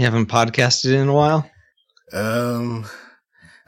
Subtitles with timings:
[0.00, 1.50] You haven't podcasted in a while?
[2.14, 2.86] Um,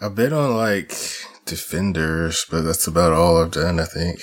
[0.01, 0.97] I've been on like
[1.45, 4.19] Defenders, but that's about all I've done, I think.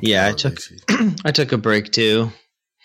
[0.00, 0.58] Yeah, I took
[1.26, 2.32] I took a break too.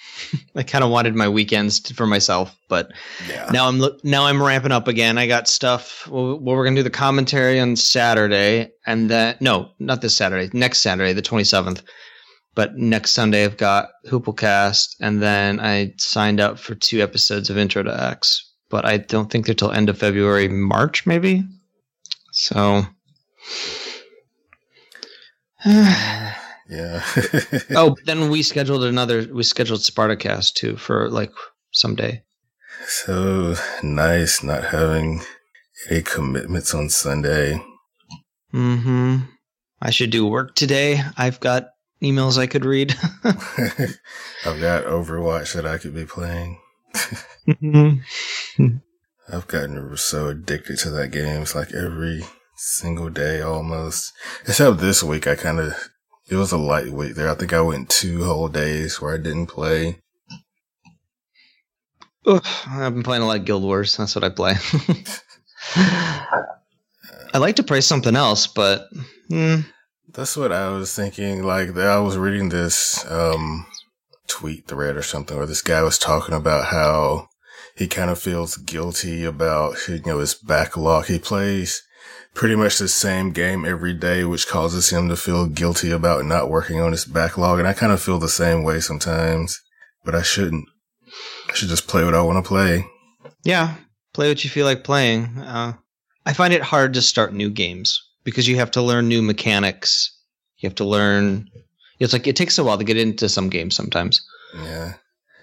[0.57, 2.91] I kind of wanted my weekends to, for myself, but
[3.29, 3.47] yeah.
[3.53, 5.17] now I'm now I'm ramping up again.
[5.17, 6.05] I got stuff.
[6.09, 10.49] Well, we're gonna do the commentary on Saturday, and then no, not this Saturday.
[10.51, 11.81] Next Saturday, the 27th.
[12.59, 17.57] But next Sunday, I've got Hooplecast, and then I signed up for two episodes of
[17.57, 18.51] Intro to X.
[18.69, 21.45] But I don't think they're till end of February, March, maybe.
[22.33, 22.83] So.
[26.69, 27.03] Yeah.
[27.75, 29.25] oh, then we scheduled another.
[29.33, 31.31] We scheduled Spartacast too for like
[31.71, 32.23] someday.
[32.85, 35.21] So nice not having
[35.89, 37.59] any commitments on Sunday.
[38.51, 39.19] Hmm.
[39.81, 41.01] I should do work today.
[41.17, 41.69] I've got
[42.03, 42.95] emails I could read.
[43.23, 46.59] I've got Overwatch that I could be playing.
[49.31, 51.43] I've gotten so addicted to that game.
[51.43, 52.23] It's like every
[52.55, 54.13] single day almost.
[54.47, 55.73] Except this week, I kind of
[56.29, 57.29] it was a light week there.
[57.29, 60.01] I think I went two whole days where I didn't play.
[62.25, 63.97] Ugh, I've been playing a lot of Guild Wars.
[63.97, 64.55] That's what I play.
[67.33, 68.87] I like to play something else, but
[69.29, 69.65] mm.
[70.13, 71.43] That's what I was thinking.
[71.43, 73.65] Like I was reading this um,
[74.27, 77.27] tweet thread or something, where this guy was talking about how
[77.75, 81.05] he kind of feels guilty about you know his backlog.
[81.05, 81.81] He plays
[82.33, 86.49] pretty much the same game every day, which causes him to feel guilty about not
[86.49, 87.59] working on his backlog.
[87.59, 89.59] And I kind of feel the same way sometimes,
[90.03, 90.65] but I shouldn't.
[91.49, 92.85] I should just play what I want to play.
[93.43, 93.75] Yeah,
[94.13, 95.39] play what you feel like playing.
[95.39, 95.73] Uh,
[96.25, 100.11] I find it hard to start new games because you have to learn new mechanics.
[100.57, 101.49] You have to learn.
[101.99, 104.25] It's like it takes a while to get into some games sometimes.
[104.55, 104.93] Yeah.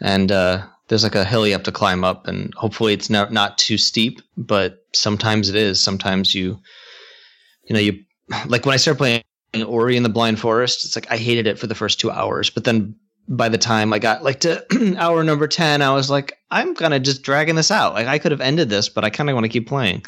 [0.01, 3.33] And uh, there's like a hill you have to climb up, and hopefully it's not
[3.33, 4.21] not too steep.
[4.37, 5.83] But sometimes it is.
[5.83, 6.59] Sometimes you,
[7.65, 8.05] you know, you
[8.47, 9.23] like when I started playing
[9.67, 10.85] Ori in the Blind Forest.
[10.85, 12.95] It's like I hated it for the first two hours, but then
[13.29, 16.95] by the time I got like to hour number ten, I was like, I'm kind
[16.95, 17.95] of just dragging this out.
[17.95, 20.05] Like I could have ended this, but I kind of want to keep playing.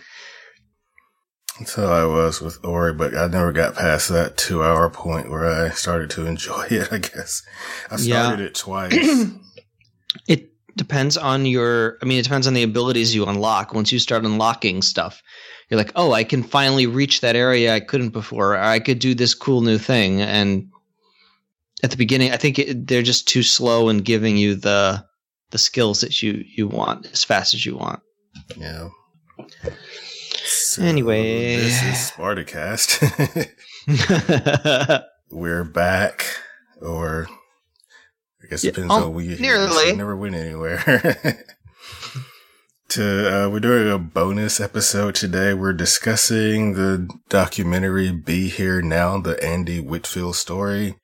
[1.75, 5.45] How I was with Ori, but I never got past that two hour point where
[5.45, 7.43] I started to enjoy it, I guess.
[7.91, 8.47] I started yeah.
[8.47, 8.95] it twice.
[10.29, 13.75] it depends on your, I mean, it depends on the abilities you unlock.
[13.75, 15.23] Once you start unlocking stuff,
[15.69, 18.55] you're like, oh, I can finally reach that area I couldn't before.
[18.55, 20.23] Or I could do this cool new thing.
[20.23, 20.71] And
[21.83, 25.05] at the beginning, I think it, they're just too slow in giving you the
[25.51, 28.01] the skills that you you want as fast as you want.
[28.57, 28.89] Yeah.
[30.79, 33.03] So anyway, this is Spartacast.
[35.31, 36.25] We're back,
[36.81, 37.27] or
[38.41, 40.79] I guess it depends yeah, oh, on we nearly never went anywhere.
[42.91, 45.53] to uh, we're doing a bonus episode today.
[45.53, 50.95] We're discussing the documentary "Be Here Now," the Andy Whitfield story,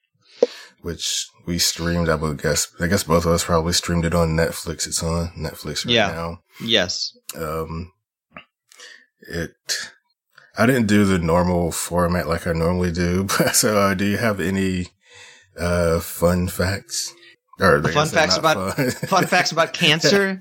[0.83, 2.07] which we streamed.
[2.07, 2.69] I would guess.
[2.79, 4.87] I guess both of us probably streamed it on Netflix.
[4.87, 6.07] It's on Netflix right yeah.
[6.11, 6.39] now.
[6.61, 7.11] Yes.
[7.35, 7.91] Um,
[9.27, 9.55] it
[10.57, 13.27] I didn't do the normal format like I normally do.
[13.53, 14.87] so, uh, do you have any
[15.59, 17.13] uh, fun facts?
[17.59, 18.91] Or fun facts about fun.
[18.91, 19.27] fun.
[19.27, 20.39] facts about cancer.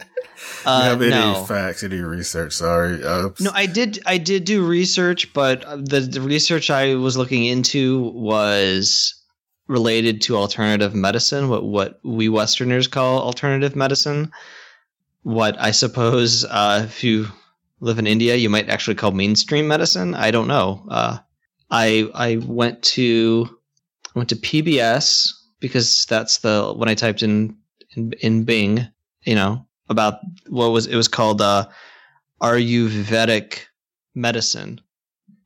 [0.65, 1.45] Uh, you have any no.
[1.45, 2.55] facts, any research?
[2.55, 3.01] Sorry.
[3.03, 3.41] Oops.
[3.41, 4.01] No, I did.
[4.07, 9.15] I did do research, but the, the research I was looking into was
[9.69, 11.49] related to alternative medicine.
[11.49, 14.33] What what we Westerners call alternative medicine.
[15.23, 17.29] What I suppose, uh, if you
[17.85, 20.15] live in India, you might actually call mainstream medicine.
[20.15, 20.87] I don't know.
[20.89, 21.19] Uh,
[21.71, 23.59] I I went to
[24.15, 25.31] went to PBS
[25.61, 27.59] because that's the when I typed in
[27.95, 28.89] in, in Bing,
[29.23, 31.69] you know, about what was it was called uh,
[32.43, 33.67] Ayurvedic
[34.15, 34.81] medicine.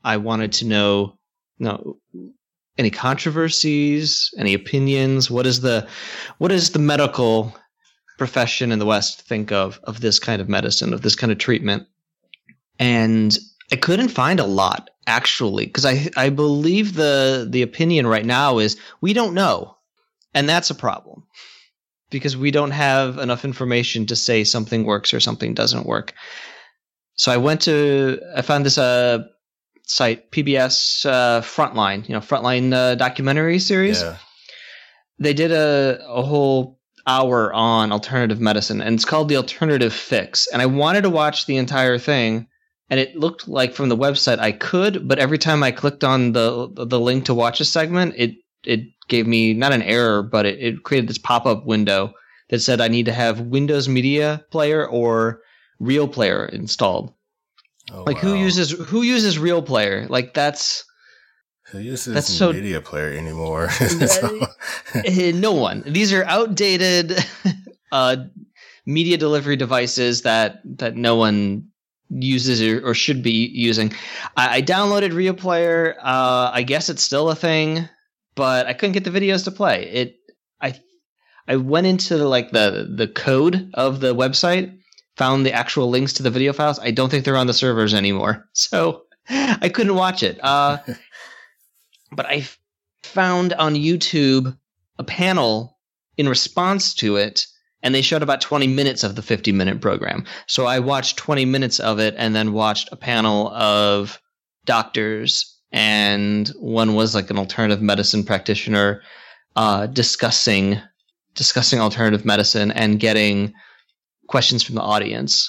[0.04, 1.18] I wanted to know,
[1.58, 1.98] you know,
[2.78, 5.28] any controversies, any opinions.
[5.28, 5.88] What is the
[6.38, 7.52] what is the medical
[8.16, 11.38] profession in the West think of of this kind of medicine, of this kind of
[11.38, 11.88] treatment?
[12.78, 13.36] And
[13.72, 18.58] I couldn't find a lot actually because I I believe the the opinion right now
[18.58, 19.76] is we don't know,
[20.34, 21.24] and that's a problem
[22.10, 26.14] because we don't have enough information to say something works or something doesn't work.
[27.14, 29.24] So I went to I found this uh
[29.84, 34.02] site PBS uh, Frontline, you know Frontline uh, documentary series.
[34.02, 34.16] Yeah.
[35.18, 40.46] They did a a whole hour on alternative medicine and it's called the alternative fix
[40.52, 42.46] and i wanted to watch the entire thing
[42.90, 46.32] and it looked like from the website I could, but every time I clicked on
[46.32, 50.46] the the link to watch a segment, it it gave me not an error, but
[50.46, 52.12] it, it created this pop up window
[52.50, 55.42] that said I need to have Windows Media Player or
[55.78, 57.12] Real Player installed.
[57.92, 58.30] Oh, like wow.
[58.30, 60.06] who uses who uses Real Player?
[60.08, 60.84] Like that's
[61.70, 63.68] who uses that's so, Media Player anymore?
[65.04, 65.82] Eh, no one.
[65.86, 67.22] These are outdated
[67.92, 68.16] uh,
[68.86, 71.68] media delivery devices that that no one
[72.10, 73.92] uses or, or should be using.
[74.36, 75.96] I, I downloaded Real Player.
[76.00, 77.88] Uh, I guess it's still a thing,
[78.34, 79.84] but I couldn't get the videos to play.
[79.84, 80.16] It.
[80.60, 80.74] I
[81.46, 84.78] I went into the, like the the code of the website,
[85.16, 86.78] found the actual links to the video files.
[86.78, 90.38] I don't think they're on the servers anymore, so I couldn't watch it.
[90.42, 90.78] Uh,
[92.12, 92.46] but I
[93.02, 94.56] found on YouTube
[94.98, 95.78] a panel
[96.16, 97.46] in response to it
[97.88, 100.26] and they showed about 20 minutes of the 50 minute program.
[100.46, 104.20] So I watched 20 minutes of it and then watched a panel of
[104.66, 109.00] doctors and one was like an alternative medicine practitioner
[109.56, 110.78] uh, discussing
[111.34, 113.54] discussing alternative medicine and getting
[114.26, 115.48] questions from the audience.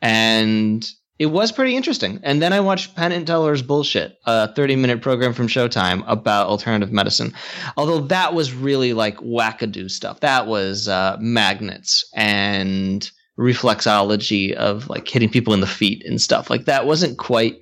[0.00, 0.88] And
[1.18, 2.18] it was pretty interesting.
[2.22, 6.48] And then I watched Penn and Teller's Bullshit, a 30 minute program from Showtime about
[6.48, 7.32] alternative medicine.
[7.76, 10.20] Although that was really like wackadoo stuff.
[10.20, 13.08] That was uh, magnets and
[13.38, 16.50] reflexology of like hitting people in the feet and stuff.
[16.50, 17.58] Like that wasn't quite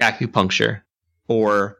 [0.00, 0.82] acupuncture
[1.28, 1.78] or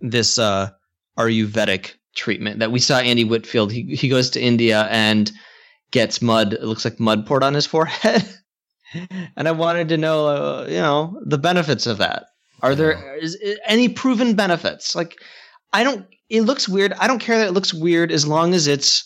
[0.00, 0.70] this uh,
[1.18, 3.72] Ayurvedic treatment that we saw Andy Whitfield.
[3.72, 5.30] He, he goes to India and
[5.90, 8.24] gets mud, it looks like mud poured on his forehead.
[9.36, 12.26] and I wanted to know, uh, you know, the benefits of that.
[12.62, 14.94] Are there is, is any proven benefits?
[14.94, 15.18] Like,
[15.72, 16.06] I don't.
[16.30, 16.94] It looks weird.
[16.94, 19.04] I don't care that it looks weird as long as it's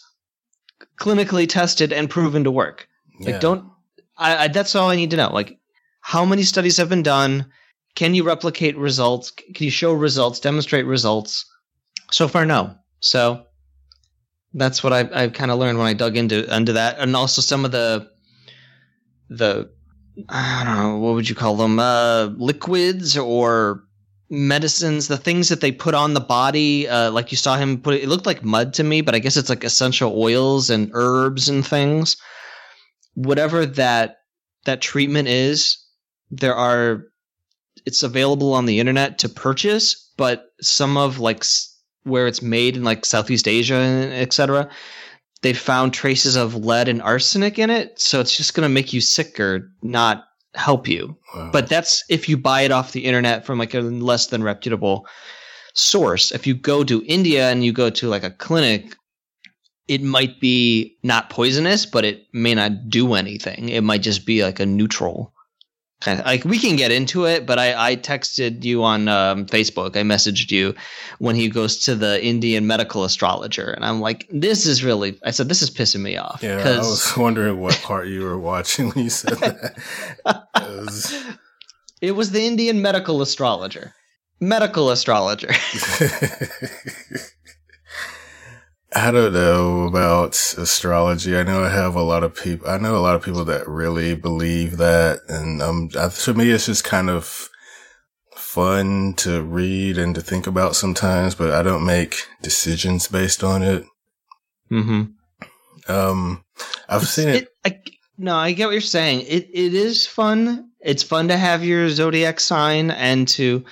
[1.00, 2.86] clinically tested and proven to work.
[3.18, 3.38] Like, yeah.
[3.40, 3.64] don't.
[4.16, 5.32] I, I, that's all I need to know.
[5.32, 5.58] Like,
[6.00, 7.46] how many studies have been done?
[7.96, 9.32] Can you replicate results?
[9.32, 10.38] Can you show results?
[10.38, 11.44] Demonstrate results?
[12.12, 12.76] So far, no.
[13.00, 13.44] So
[14.54, 17.42] that's what I I kind of learned when I dug into into that, and also
[17.42, 18.08] some of the
[19.28, 19.70] the
[20.28, 21.78] I don't know, what would you call them?
[21.78, 23.84] Uh, liquids or
[24.30, 26.88] medicines, the things that they put on the body.
[26.88, 29.18] Uh, like you saw him put it, it looked like mud to me, but I
[29.18, 32.16] guess it's like essential oils and herbs and things.
[33.14, 34.18] Whatever that
[34.64, 35.78] that treatment is,
[36.30, 37.04] there are
[37.86, 41.44] it's available on the internet to purchase, but some of like
[42.02, 44.70] where it's made in like Southeast Asia etc
[45.42, 48.92] they found traces of lead and arsenic in it, so it's just going to make
[48.92, 50.24] you sicker, not
[50.54, 51.16] help you.
[51.34, 51.50] Wow.
[51.52, 55.06] But that's if you buy it off the internet from like a less than reputable
[55.74, 56.32] source.
[56.32, 58.96] If you go to India and you go to like a clinic,
[59.86, 63.68] it might be not poisonous, but it may not do anything.
[63.68, 65.32] It might just be like a neutral
[66.00, 69.46] kind of like we can get into it, but I, I texted you on um,
[69.46, 69.96] Facebook.
[69.96, 70.74] I messaged you
[71.18, 75.30] when he goes to the Indian medical astrologer, and I'm like, "This is really." I
[75.32, 78.90] said, "This is pissing me off." Yeah, I was wondering what part you were watching
[78.90, 79.78] when you said that.
[80.56, 81.14] it, was...
[82.00, 83.94] it was the Indian medical astrologer.
[84.40, 85.50] Medical astrologer.
[88.98, 91.36] I don't know about astrology.
[91.36, 92.68] I know I have a lot of people.
[92.68, 96.66] I know a lot of people that really believe that, and um, to me, it's
[96.66, 97.48] just kind of
[98.34, 101.34] fun to read and to think about sometimes.
[101.34, 103.84] But I don't make decisions based on it.
[104.68, 105.02] Hmm.
[105.86, 106.44] Um,
[106.88, 107.44] I've it's, seen it.
[107.44, 107.80] it I,
[108.18, 109.20] no, I get what you're saying.
[109.28, 110.70] It it is fun.
[110.80, 113.64] It's fun to have your zodiac sign and to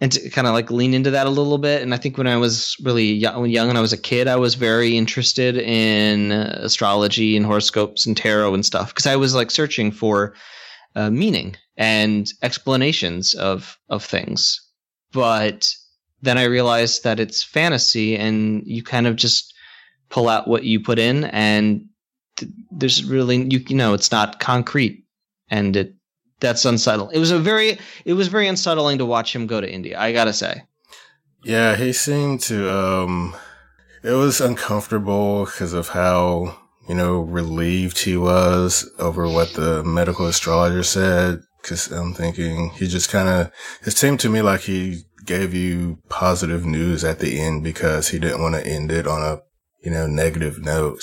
[0.00, 1.82] and to kind of like lean into that a little bit.
[1.82, 4.36] And I think when I was really young, young and I was a kid, I
[4.36, 9.34] was very interested in uh, astrology and horoscopes and tarot and stuff because I was
[9.34, 10.34] like searching for
[10.96, 14.60] uh, meaning and explanations of of things.
[15.12, 15.74] But
[16.22, 19.54] then I realized that it's fantasy, and you kind of just
[20.08, 21.86] pull out what you put in, and
[22.36, 25.04] th- there's really you you know it's not concrete,
[25.48, 25.94] and it
[26.40, 27.14] that's unsettling.
[27.14, 29.98] It was a very it was very unsettling to watch him go to India.
[30.00, 30.62] I gotta say.
[31.44, 32.72] Yeah, he seemed to.
[32.74, 33.34] um
[34.02, 36.56] It was uncomfortable because of how
[36.88, 41.42] you know relieved he was over what the medical astrologer said.
[41.62, 43.52] Because I'm thinking he just kind of.
[43.86, 48.18] It seemed to me like he gave you positive news at the end because he
[48.18, 49.42] didn't want to end it on a
[49.84, 51.02] you know negative note.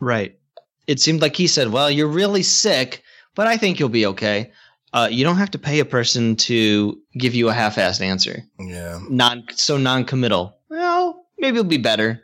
[0.00, 0.38] Right.
[0.86, 3.02] It seemed like he said, "Well, you're really sick."
[3.36, 4.50] But I think you'll be okay
[4.92, 8.42] uh, you don't have to pay a person to give you a half-assed answer.
[8.58, 9.00] Yeah.
[9.08, 10.56] Non so non-committal.
[10.68, 12.22] Well, maybe it'll be better.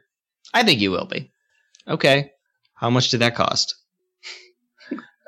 [0.53, 1.33] I think you will be.
[1.87, 2.33] Okay.
[2.75, 3.75] How much did that cost?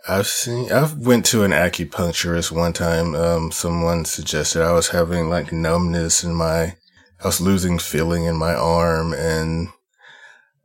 [0.09, 0.73] I've seen.
[0.73, 3.15] I went to an acupuncturist one time.
[3.15, 6.77] Um, someone suggested I was having like numbness in my.
[7.21, 9.69] I was losing feeling in my arm, and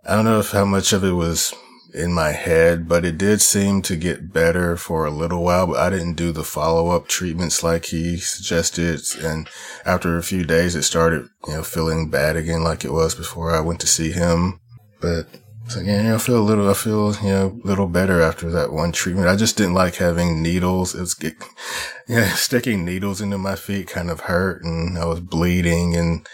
[0.05, 1.53] I don't know if how much of it was
[1.93, 5.77] in my head, but it did seem to get better for a little while, but
[5.77, 9.01] I didn't do the follow up treatments like he suggested.
[9.21, 9.47] And
[9.85, 13.51] after a few days, it started, you know, feeling bad again like it was before
[13.51, 14.59] I went to see him.
[15.01, 15.27] But
[15.67, 18.71] so yeah, I feel a little, I feel, you know, a little better after that
[18.71, 19.27] one treatment.
[19.27, 20.95] I just didn't like having needles.
[20.95, 21.35] It was, get,
[22.07, 26.27] yeah, sticking needles into my feet kind of hurt and I was bleeding and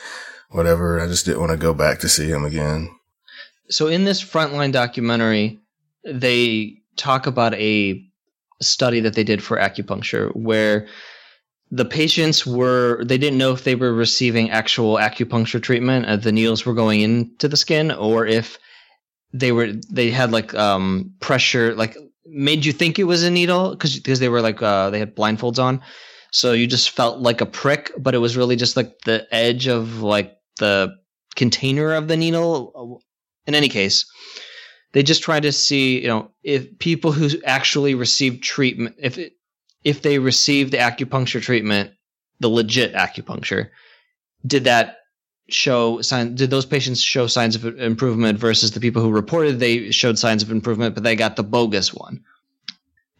[0.49, 1.01] whatever.
[1.01, 2.95] I just didn't want to go back to see him again.
[3.69, 5.59] So in this frontline documentary,
[6.03, 8.03] they talk about a
[8.61, 10.87] study that they did for acupuncture where
[11.71, 16.31] the patients were they didn't know if they were receiving actual acupuncture treatment uh, the
[16.31, 18.57] needles were going into the skin or if
[19.33, 21.95] they were they had like um pressure like
[22.25, 25.15] made you think it was a needle because because they were like uh they had
[25.15, 25.81] blindfolds on.
[26.31, 29.67] So you just felt like a prick but it was really just like the edge
[29.67, 30.95] of like the
[31.35, 33.01] container of the needle
[33.49, 34.05] in any case
[34.93, 39.33] they just tried to see you know if people who actually received treatment if it,
[39.83, 41.91] if they received the acupuncture treatment
[42.39, 43.69] the legit acupuncture
[44.45, 44.99] did that
[45.51, 49.91] show sign did those patients show signs of improvement versus the people who reported they
[49.91, 52.23] showed signs of improvement but they got the bogus one.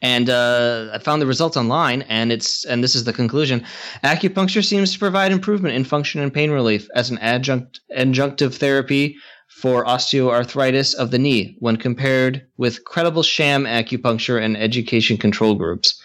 [0.01, 3.65] And uh, i found the results online and it's and this is the conclusion.
[4.03, 9.17] Acupuncture seems to provide improvement in function and pain relief as an adjunct adjunctive therapy
[9.49, 16.01] for osteoarthritis of the knee when compared with credible sham acupuncture and education control groups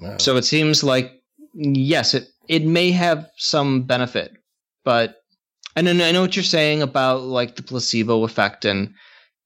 [0.00, 0.16] wow.
[0.18, 1.20] so it seems like
[1.54, 4.36] yes it it may have some benefit
[4.84, 5.22] but
[5.76, 8.94] and I know what you're saying about like the placebo effect, and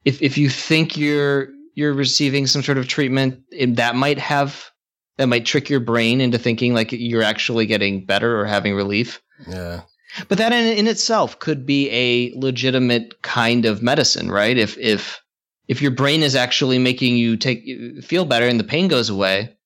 [0.04, 3.42] if if you think you're you're receiving some sort of treatment,
[3.76, 4.70] that might have
[5.18, 9.22] that might trick your brain into thinking like you're actually getting better or having relief.
[9.48, 9.82] Yeah.
[10.28, 14.56] But that in, in itself could be a legitimate kind of medicine, right?
[14.56, 15.20] If if
[15.68, 17.64] if your brain is actually making you take
[18.02, 19.56] feel better and the pain goes away,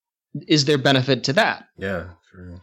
[0.49, 1.65] is there benefit to that?
[1.77, 2.61] Yeah, true.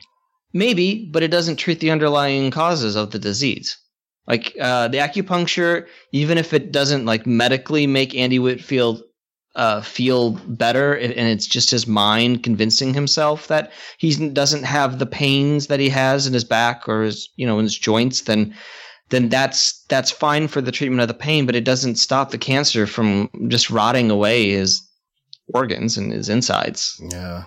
[0.53, 3.77] Maybe, but it doesn't treat the underlying causes of the disease.
[4.25, 9.01] Like uh, the acupuncture, even if it doesn't like medically make Andy Whitfield
[9.57, 15.05] uh, feel better, and it's just his mind convincing himself that he doesn't have the
[15.05, 18.55] pains that he has in his back or his you know in his joints, then
[19.09, 22.37] then that's that's fine for the treatment of the pain, but it doesn't stop the
[22.37, 24.81] cancer from just rotting away his
[25.53, 27.01] organs and his insides.
[27.11, 27.45] Yeah.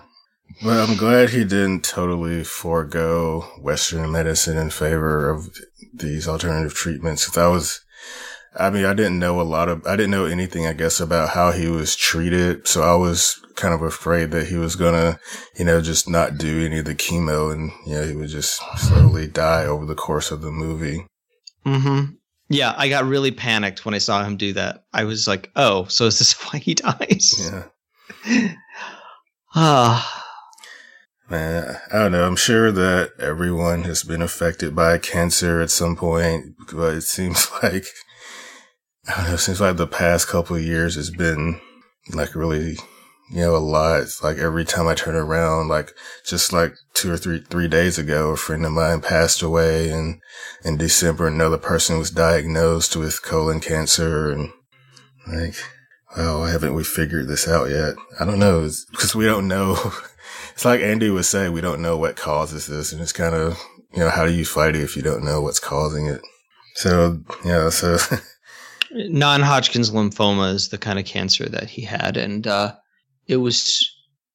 [0.63, 5.49] Well, I'm glad he didn't totally forego Western medicine in favor of
[5.93, 7.29] these alternative treatments.
[7.31, 7.81] That was,
[8.57, 11.29] I mean, I didn't know a lot of, I didn't know anything, I guess, about
[11.29, 12.67] how he was treated.
[12.67, 15.19] So I was kind of afraid that he was going to,
[15.57, 18.61] you know, just not do any of the chemo and, you know, he would just
[18.77, 21.05] slowly die over the course of the movie.
[21.65, 22.15] Mm-hmm.
[22.51, 24.83] Yeah, I got really panicked when I saw him do that.
[24.91, 27.49] I was like, "Oh, so is this why he dies?"
[28.25, 28.53] Yeah.
[29.55, 30.17] Ah,
[31.29, 32.27] Man, I don't know.
[32.27, 37.49] I'm sure that everyone has been affected by cancer at some point, but it seems
[37.63, 37.85] like, I don't know,
[39.07, 41.59] it seems like the past couple of years has been
[42.13, 42.77] like really,
[43.31, 44.05] you know, a lot.
[44.23, 45.91] Like every time I turn around, like
[46.25, 50.21] just like two or three, three days ago, a friend of mine passed away and
[50.63, 54.51] in December, another person was diagnosed with colon cancer and
[55.27, 55.55] like,
[56.17, 57.95] oh, well, haven't we figured this out yet?
[58.19, 58.69] I don't know.
[58.91, 59.93] because we don't know
[60.53, 62.91] it's like Andy would say, we don't know what causes this.
[62.91, 63.57] And it's kind of,
[63.93, 66.21] you know, how do you fight it if you don't know what's causing it?
[66.75, 67.97] So, yeah, so.
[68.93, 72.17] Non Hodgkin's lymphoma is the kind of cancer that he had.
[72.17, 72.75] And uh,
[73.27, 73.89] it was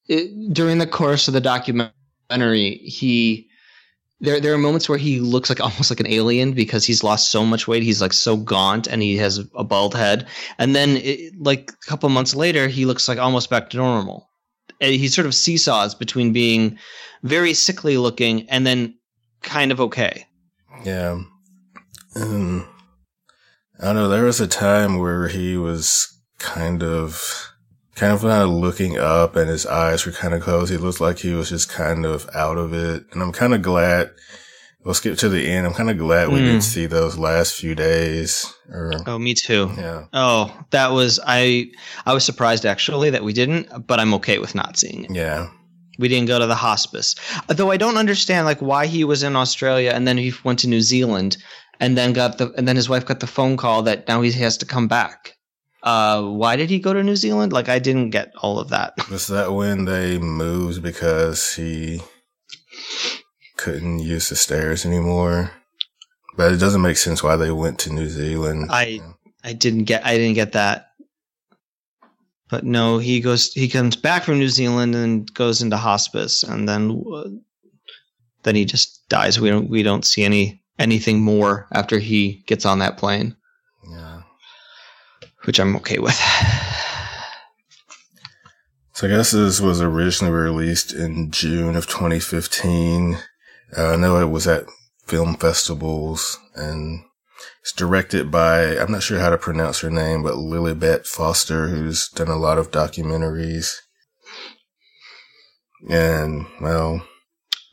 [0.07, 3.45] it, during the course of the documentary, he.
[4.19, 7.29] There, there are moments where he looks like almost like an alien because he's lost
[7.29, 7.83] so much weight.
[7.83, 10.27] He's like so gaunt and he has a bald head.
[10.57, 14.27] And then, it, like a couple months later, he looks like almost back to normal
[14.79, 16.77] he sort of seesaws between being
[17.23, 18.95] very sickly looking and then
[19.41, 20.25] kind of okay.
[20.83, 21.21] Yeah.
[22.15, 22.67] Um,
[23.79, 24.09] I don't know.
[24.09, 27.51] There was a time where he was kind of,
[27.95, 30.71] kind of of looking up and his eyes were kind of closed.
[30.71, 33.05] He looked like he was just kind of out of it.
[33.11, 34.11] And I'm kind of glad
[34.83, 35.67] we'll skip to the end.
[35.67, 36.45] I'm kind of glad we mm.
[36.45, 38.51] didn't see those last few days.
[38.69, 39.69] Or, oh, me too.
[39.77, 40.05] Yeah.
[40.13, 41.69] Oh, that was I.
[42.05, 45.11] I was surprised actually that we didn't, but I'm okay with not seeing it.
[45.11, 45.49] Yeah.
[45.99, 47.15] We didn't go to the hospice,
[47.47, 47.71] though.
[47.71, 50.81] I don't understand like why he was in Australia and then he went to New
[50.81, 51.37] Zealand
[51.79, 54.31] and then got the and then his wife got the phone call that now he
[54.31, 55.33] has to come back.
[55.83, 57.53] Uh, why did he go to New Zealand?
[57.53, 58.93] Like I didn't get all of that.
[59.09, 62.01] Was that when they moved because he
[63.57, 65.51] couldn't use the stairs anymore.
[66.35, 68.67] But it doesn't make sense why they went to New Zealand.
[68.69, 69.01] I
[69.43, 70.91] I didn't get I didn't get that.
[72.49, 73.51] But no, he goes.
[73.53, 77.29] He comes back from New Zealand and goes into hospice, and then uh,
[78.43, 79.39] then he just dies.
[79.39, 83.35] We don't we don't see any anything more after he gets on that plane,
[83.89, 84.21] Yeah.
[85.45, 86.19] which I'm okay with.
[88.93, 93.17] So I guess this was originally released in June of 2015.
[93.77, 94.65] Uh, I know it was at
[95.05, 97.03] film festivals and
[97.61, 102.09] it's directed by, I'm not sure how to pronounce her name, but Lilibet Foster, who's
[102.09, 103.75] done a lot of documentaries.
[105.89, 107.05] And well,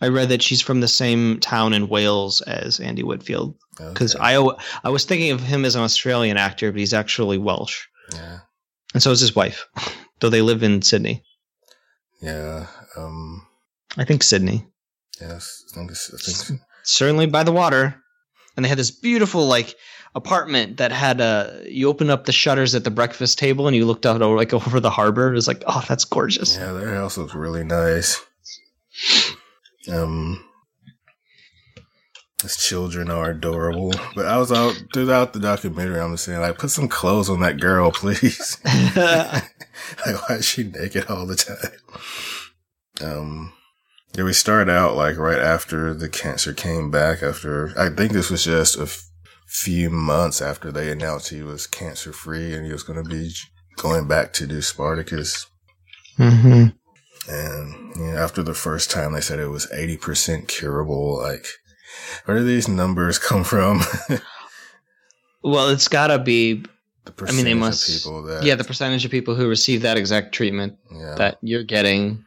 [0.04, 4.22] I read that she's from the same town in Wales as Andy Whitfield because okay.
[4.22, 4.50] I
[4.84, 8.40] I was thinking of him as an Australian actor, but he's actually Welsh, yeah,
[8.92, 9.66] and so is his wife,
[10.20, 11.24] though they live in Sydney.
[12.20, 12.66] yeah,
[12.98, 13.46] um,
[13.96, 14.66] I think Sydney,
[15.22, 17.94] yes, I think, I think certainly by the water,
[18.56, 19.74] and they had this beautiful like
[20.14, 21.64] apartment that had a.
[21.66, 24.52] You open up the shutters at the breakfast table and you looked out over, like
[24.52, 25.30] over the harbor.
[25.30, 26.58] It was like, oh, that's gorgeous.
[26.58, 28.20] Yeah, their house looks really nice.
[29.88, 30.44] Um,
[32.42, 33.92] his children are adorable.
[34.14, 35.98] But I was out throughout the documentary.
[35.98, 38.58] I'm just saying, like, put some clothes on that girl, please.
[38.64, 41.72] like, why is she naked all the time?
[43.02, 43.52] Um,
[44.16, 47.22] yeah, we start out like right after the cancer came back.
[47.22, 49.08] After I think this was just a f-
[49.48, 53.32] few months after they announced he was cancer free and he was going to be
[53.76, 55.46] going back to do Spartacus.
[56.16, 56.66] hmm
[57.28, 61.18] And you know, after the first time, they said it was 80% curable.
[61.18, 61.46] Like,
[62.24, 63.82] where do these numbers come from?
[65.46, 66.64] Well, it's got to be.
[67.28, 68.02] I mean, they must.
[68.02, 71.62] people that, yeah, the percentage of people who receive that exact treatment yeah, that you're
[71.62, 72.24] getting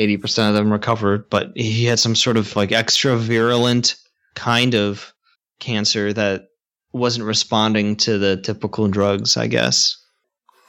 [0.00, 3.96] 80% of them recovered but he had some sort of like extra virulent
[4.34, 5.12] kind of
[5.60, 6.46] cancer that
[6.94, 9.98] wasn't responding to the typical drugs i guess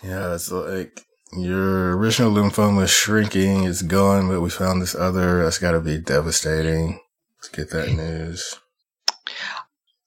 [0.04, 5.44] yeah, it's like your original lymphoma is shrinking, it's gone, but we found this other.
[5.44, 7.00] That's got to be devastating.
[7.38, 8.60] Let's get that news.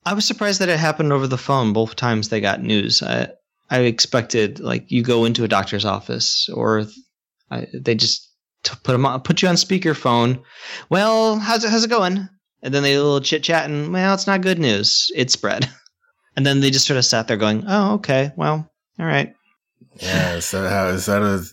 [0.04, 3.02] i was surprised that it happened over the phone both times they got news.
[3.02, 3.28] I
[3.70, 6.86] i expected like you go into a doctor's office or
[7.50, 8.28] I, they just
[8.64, 10.42] t- put them on, put you on speakerphone.
[10.90, 12.28] Well how's it how's it going?
[12.62, 15.10] And then they a little chit chat and well it's not good news.
[15.14, 15.70] It's spread.
[16.34, 18.32] And then they just sort of sat there going oh okay.
[18.36, 19.34] Well all right
[19.96, 21.44] Yeah, is that how is that a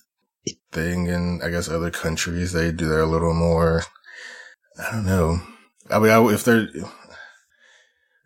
[0.71, 2.53] thing in I guess other countries?
[2.53, 3.83] They do that a little more.
[4.79, 5.39] I don't know.
[5.89, 6.67] I mean, I, if they're,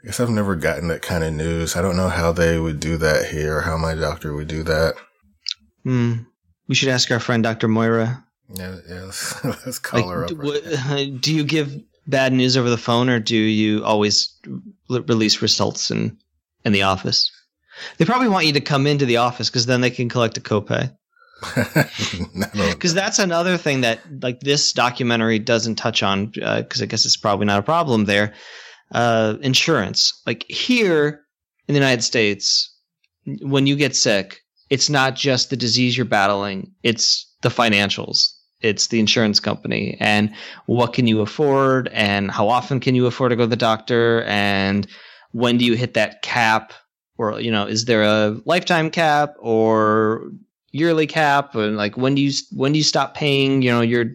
[0.03, 1.75] I guess I've never gotten that kind of news.
[1.75, 4.63] I don't know how they would do that here, or how my doctor would do
[4.63, 4.95] that.
[5.83, 6.13] Hmm.
[6.67, 7.67] We should ask our friend Dr.
[7.67, 8.23] Moira.
[8.53, 9.01] Yeah, yeah.
[9.03, 10.31] Let's, let's call Like, her up.
[10.37, 11.75] right do you give
[12.07, 14.37] bad news over the phone, or do you always
[14.89, 16.17] re- release results in
[16.65, 17.31] in the office?
[17.97, 20.41] They probably want you to come into the office because then they can collect a
[20.41, 20.95] copay.
[22.53, 26.27] Because that's another thing that like this documentary doesn't touch on.
[26.27, 28.33] Because I guess it's probably not a problem there.
[28.91, 31.21] Uh, insurance, like here
[31.67, 32.73] in the United States,
[33.41, 38.29] when you get sick, it's not just the disease you're battling; it's the financials.
[38.62, 40.33] It's the insurance company, and
[40.67, 44.23] what can you afford, and how often can you afford to go to the doctor,
[44.23, 44.88] and
[45.31, 46.73] when do you hit that cap,
[47.23, 50.31] or you know, is there a lifetime cap or
[50.71, 54.05] yearly cap, and like when do you when do you stop paying, you know, your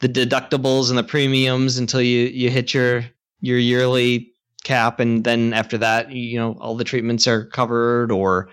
[0.00, 3.04] the deductibles and the premiums until you you hit your
[3.40, 4.32] your yearly
[4.64, 8.48] cap, and then after that, you know, all the treatments are covered, or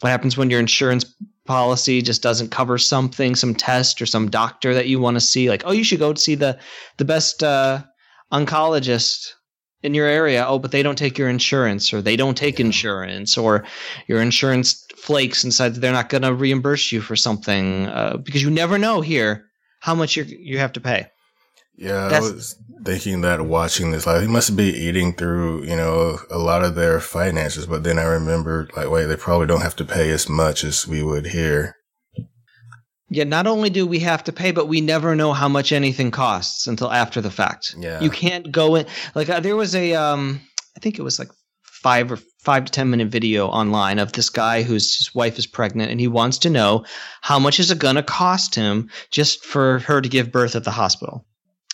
[0.00, 1.04] what happens when your insurance
[1.46, 5.48] policy just doesn't cover something, some test or some doctor that you want to see?
[5.48, 6.58] Like, oh, you should go see the
[6.98, 7.82] the best uh,
[8.32, 9.32] oncologist
[9.82, 10.44] in your area.
[10.46, 12.66] Oh, but they don't take your insurance, or they don't take Yeah.
[12.66, 13.64] insurance, or
[14.08, 18.42] your insurance flakes and says they're not going to reimburse you for something uh, because
[18.42, 19.46] you never know here
[19.80, 21.06] how much you you have to pay.
[21.76, 26.18] Yeah, I was thinking that watching this, like, they must be eating through, you know,
[26.30, 27.66] a lot of their finances.
[27.66, 30.86] But then I remembered, like, wait, they probably don't have to pay as much as
[30.86, 31.74] we would here.
[33.10, 36.12] Yeah, not only do we have to pay, but we never know how much anything
[36.12, 37.74] costs until after the fact.
[37.76, 38.00] Yeah.
[38.00, 40.40] You can't go in like uh, there was a um
[40.76, 41.28] I think it was like
[41.64, 45.90] 5 or 5 to 10 minute video online of this guy whose wife is pregnant
[45.90, 46.84] and he wants to know
[47.22, 50.64] how much is it going to cost him just for her to give birth at
[50.64, 51.26] the hospital.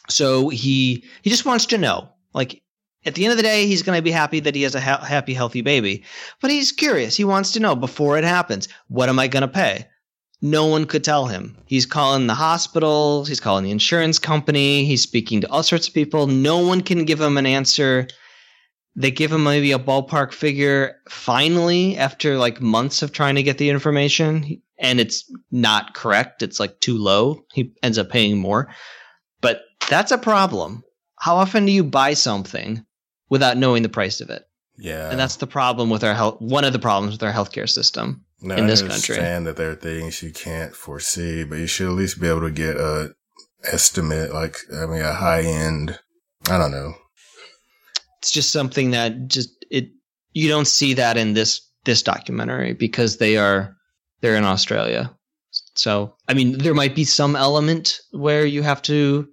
[0.09, 2.63] So he he just wants to know like
[3.05, 4.81] at the end of the day, he's going to be happy that he has a
[4.81, 6.03] ha- happy, healthy baby.
[6.41, 7.15] But he's curious.
[7.15, 9.87] He wants to know before it happens, what am I going to pay?
[10.43, 11.57] No one could tell him.
[11.67, 15.95] He's calling the hospital, he's calling the insurance company, he's speaking to all sorts of
[15.95, 16.27] people.
[16.27, 18.07] No one can give him an answer.
[18.95, 20.97] They give him maybe a ballpark figure.
[21.09, 26.43] Finally, after like months of trying to get the information, and it's not correct.
[26.43, 27.45] It's like too low.
[27.53, 28.69] He ends up paying more.
[29.41, 30.83] But that's a problem.
[31.19, 32.85] How often do you buy something
[33.31, 34.45] without knowing the price of it?
[34.77, 35.11] Yeah.
[35.11, 36.41] And that's the problem with our health.
[36.41, 39.15] One of the problems with our healthcare system No, in this I country.
[39.17, 42.43] understand that there are things you can't foresee, but you should at least be able
[42.43, 43.15] to get a
[43.65, 45.99] estimate, like I mean, a high end.
[46.49, 46.95] I don't know.
[48.19, 49.89] It's just something that just it
[50.33, 53.75] you don't see that in this this documentary because they are
[54.21, 55.15] they're in Australia.
[55.75, 59.29] So I mean, there might be some element where you have to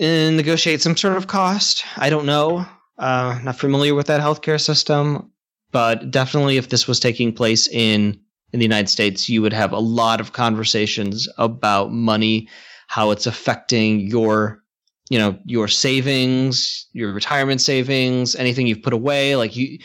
[0.00, 1.84] uh, negotiate some sort of cost.
[1.96, 2.66] I don't know.
[2.98, 5.32] Uh, not familiar with that healthcare system,
[5.74, 8.20] but definitely, if this was taking place in
[8.52, 12.48] in the United States, you would have a lot of conversations about money,
[12.86, 14.62] how it's affecting your
[15.10, 19.78] you know your savings your retirement savings anything you've put away like you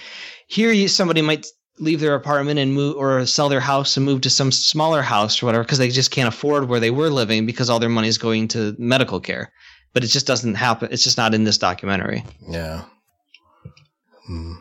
[0.47, 1.45] here you somebody might
[1.77, 5.43] leave their apartment and move or sell their house and move to some smaller house
[5.43, 8.07] or whatever because they just can't afford where they were living because all their money
[8.07, 9.51] is going to medical care
[9.93, 12.85] but it just doesn't happen it's just not in this documentary Yeah.
[14.25, 14.53] Hmm.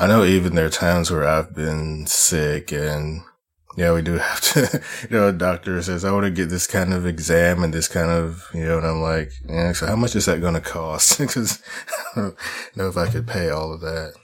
[0.00, 3.20] I know even there are times where I've been sick and
[3.76, 6.66] yeah, we do have to, you know, a doctor says, I want to get this
[6.66, 9.96] kind of exam and this kind of, you know, and I'm like, yeah, so how
[9.96, 11.18] much is that going to cost?
[11.18, 11.62] Because
[12.16, 12.36] I don't
[12.76, 14.14] know if I could pay all of that.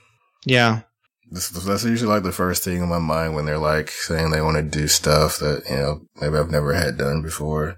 [0.45, 0.81] yeah
[1.29, 4.41] This, that's usually like the first thing in my mind when they're like saying they
[4.41, 7.77] want to do stuff that, you know, maybe I've never had done before.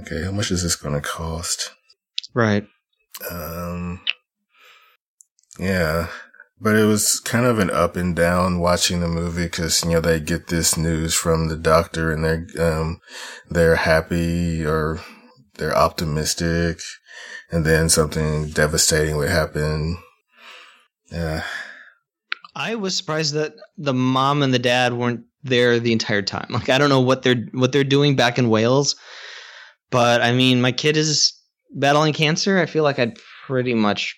[0.00, 1.70] Okay, how much is this going to cost?
[2.34, 2.66] right
[3.30, 4.00] Um,
[5.60, 6.08] yeah,
[6.60, 10.00] but it was kind of an up and down watching the movie because you know
[10.00, 13.00] they get this news from the doctor and they're um
[13.50, 15.00] they're happy or
[15.54, 16.80] they're optimistic,
[17.50, 19.98] and then something devastating would happen.
[21.10, 21.44] Yeah,
[22.54, 26.48] i was surprised that the mom and the dad weren't there the entire time.
[26.50, 28.96] Like i don't know what they're what they're doing back in wales
[29.90, 31.32] but i mean my kid is
[31.72, 32.58] battling cancer.
[32.58, 34.16] I feel like i'd pretty much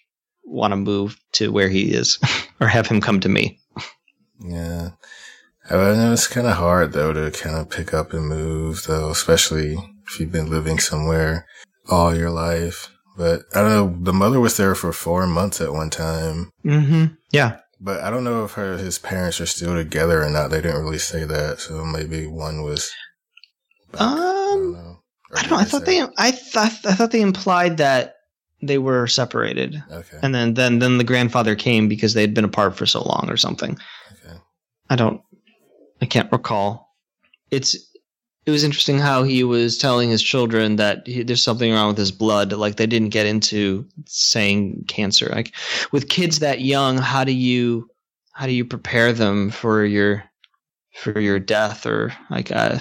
[0.48, 2.18] want to move to where he is
[2.60, 3.58] or have him come to me
[4.40, 4.90] yeah.
[5.70, 9.10] I know it's kind of hard though to kind of pick up and move though,
[9.10, 11.46] especially if you've been living somewhere
[11.90, 12.90] all your life.
[13.16, 14.04] But I don't know.
[14.04, 16.50] The mother was there for four months at one time.
[16.64, 20.48] mm-hmm yeah But I don't know if her his parents are still together or not.
[20.50, 22.90] They didn't really say that, so maybe one was.
[23.92, 24.00] back.
[24.00, 24.98] I don't um know.
[25.34, 28.14] I don't know i thought they i thought i thought they implied that
[28.62, 30.18] they were separated Okay.
[30.22, 33.36] and then then then the grandfather came because they'd been apart for so long or
[33.36, 33.78] something
[34.12, 34.36] Okay.
[34.90, 35.20] I don't
[36.00, 36.94] I can't recall.
[37.50, 37.74] It's
[38.46, 41.98] it was interesting how he was telling his children that he, there's something wrong with
[41.98, 42.52] his blood.
[42.52, 45.26] Like they didn't get into saying cancer.
[45.28, 45.54] Like
[45.92, 47.90] with kids that young, how do you
[48.32, 50.24] how do you prepare them for your
[50.94, 52.78] for your death or like uh,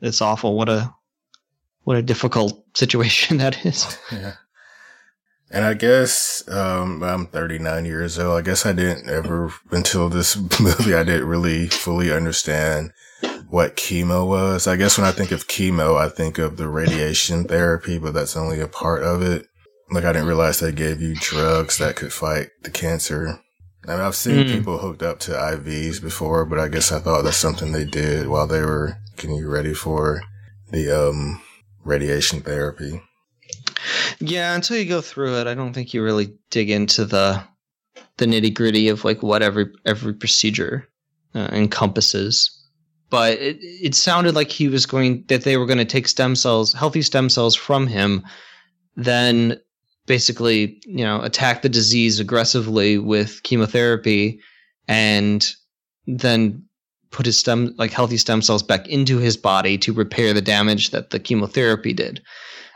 [0.00, 0.56] it's awful.
[0.56, 0.92] What a
[1.84, 3.96] what a difficult situation that is.
[4.12, 4.34] Yeah.
[5.54, 8.36] And I guess um, I'm 39 years old.
[8.36, 10.94] I guess I didn't ever until this movie.
[10.94, 12.90] I didn't really fully understand
[13.48, 14.66] what chemo was.
[14.66, 18.36] I guess when I think of chemo, I think of the radiation therapy, but that's
[18.36, 19.46] only a part of it.
[19.92, 23.38] Like I didn't realize they gave you drugs that could fight the cancer.
[23.86, 24.50] I mean, I've seen Mm.
[24.50, 28.26] people hooked up to IVs before, but I guess I thought that's something they did
[28.26, 30.20] while they were getting you ready for
[30.72, 31.40] the um,
[31.84, 33.00] radiation therapy.
[34.20, 37.42] Yeah, until you go through it, I don't think you really dig into the
[38.16, 40.88] the nitty gritty of like what every every procedure
[41.34, 42.50] uh, encompasses.
[43.10, 46.36] But it it sounded like he was going that they were going to take stem
[46.36, 48.22] cells, healthy stem cells from him,
[48.96, 49.60] then
[50.06, 54.40] basically you know attack the disease aggressively with chemotherapy,
[54.88, 55.52] and
[56.06, 56.64] then
[57.10, 60.90] put his stem like healthy stem cells back into his body to repair the damage
[60.90, 62.20] that the chemotherapy did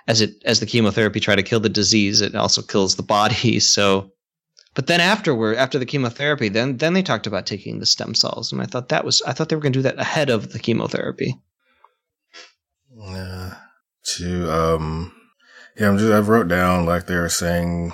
[0.09, 3.61] as it as the chemotherapy try to kill the disease, it also kills the body.
[3.68, 4.12] So,
[4.75, 8.51] but then afterward, after the chemotherapy, then then they talked about taking the stem cells,
[8.51, 10.53] and I thought that was I thought they were going to do that ahead of
[10.53, 11.38] the chemotherapy.
[12.97, 13.55] Yeah.
[14.16, 15.12] To um
[15.79, 17.92] yeah, I'm just I wrote down like they were saying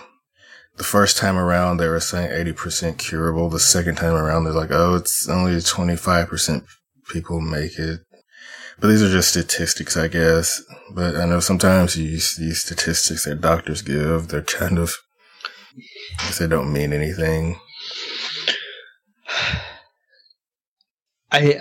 [0.76, 3.48] the first time around they were saying eighty percent curable.
[3.48, 6.64] The second time around they're like, oh, it's only twenty five percent
[7.08, 8.00] people make it.
[8.80, 10.62] But these are just statistics, I guess.
[10.92, 14.96] But I know sometimes these these statistics that doctors give, they're kind of
[16.38, 17.58] they don't mean anything.
[21.32, 21.58] I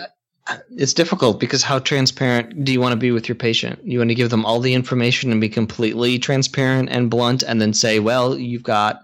[0.71, 3.79] it's difficult because how transparent do you want to be with your patient?
[3.83, 7.61] You want to give them all the information and be completely transparent and blunt and
[7.61, 8.99] then say, "Well, you've got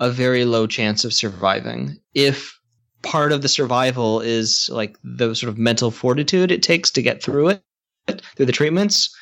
[0.00, 2.58] a very low chance of surviving if
[3.04, 7.22] part of the survival is like the sort of mental fortitude it takes to get
[7.22, 7.62] through it
[8.36, 9.14] through the treatments.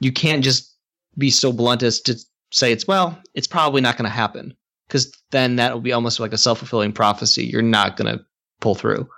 [0.00, 0.74] You can't just
[1.16, 2.18] be so blunt as to
[2.50, 4.54] say it's well, it's probably not going to happen
[4.88, 7.44] because then that will be almost like a self fulfilling prophecy.
[7.44, 8.24] You're not going to
[8.60, 9.08] pull through.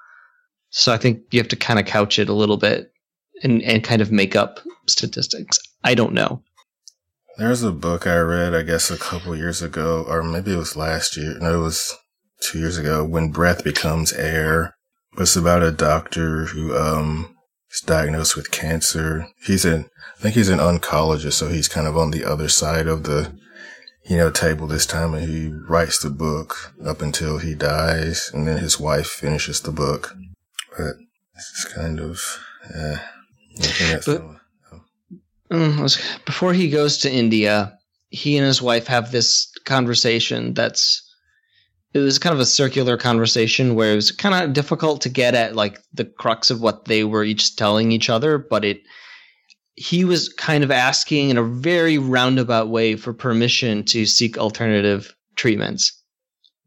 [0.70, 2.92] So I think you have to kind of couch it a little bit
[3.42, 5.59] and, and kind of make up statistics.
[5.85, 6.42] I don't know.
[7.38, 10.76] There's a book I read, I guess, a couple years ago, or maybe it was
[10.76, 11.38] last year.
[11.38, 11.96] No, it was
[12.40, 13.05] two years ago.
[13.05, 14.74] When breath becomes air.
[15.18, 17.35] It's about a doctor who um
[17.70, 19.29] is diagnosed with cancer.
[19.44, 22.87] He's an, I think he's an oncologist, so he's kind of on the other side
[22.87, 23.33] of the,
[24.09, 28.46] you know, table this time, and he writes the book up until he dies, and
[28.46, 30.14] then his wife finishes the book.
[30.77, 30.94] But
[31.35, 32.20] it's kind of,
[32.74, 32.96] uh,
[34.07, 34.22] but,
[35.51, 35.87] um,
[36.24, 37.79] before he goes to India,
[38.11, 41.03] he and his wife have this conversation that's
[41.94, 45.35] it was kind of a circular conversation where it was kind of difficult to get
[45.35, 48.83] at like the crux of what they were each telling each other but it
[49.74, 55.14] he was kind of asking in a very roundabout way for permission to seek alternative
[55.37, 56.03] treatments.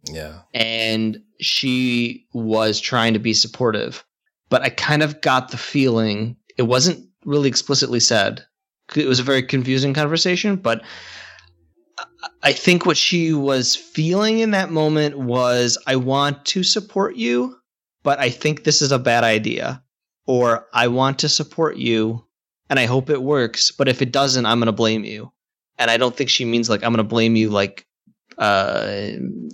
[0.10, 0.44] Yeah.
[0.54, 4.06] And she was trying to be supportive
[4.50, 8.46] but i kind of got the feeling it wasn't really explicitly said.
[8.96, 10.84] It was a very confusing conversation, but
[12.44, 17.56] I think what she was feeling in that moment was I want to support you,
[18.04, 19.84] but I think this is a bad idea.
[20.28, 22.24] Or I want to support you
[22.70, 25.32] and I hope it works, but if it doesn't, I'm going to blame you.
[25.78, 27.86] And I don't think she means like I'm going to blame you like
[28.38, 29.12] uh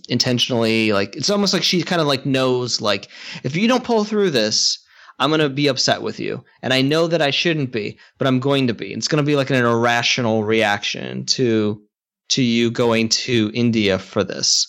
[0.07, 3.09] intentionally like it's almost like she kind of like knows like
[3.43, 4.85] if you don't pull through this
[5.19, 6.43] I'm going to be upset with you.
[6.61, 8.93] And I know that I shouldn't be, but I'm going to be.
[8.93, 11.81] It's going to be like an irrational reaction to
[12.29, 14.67] to you going to India for this.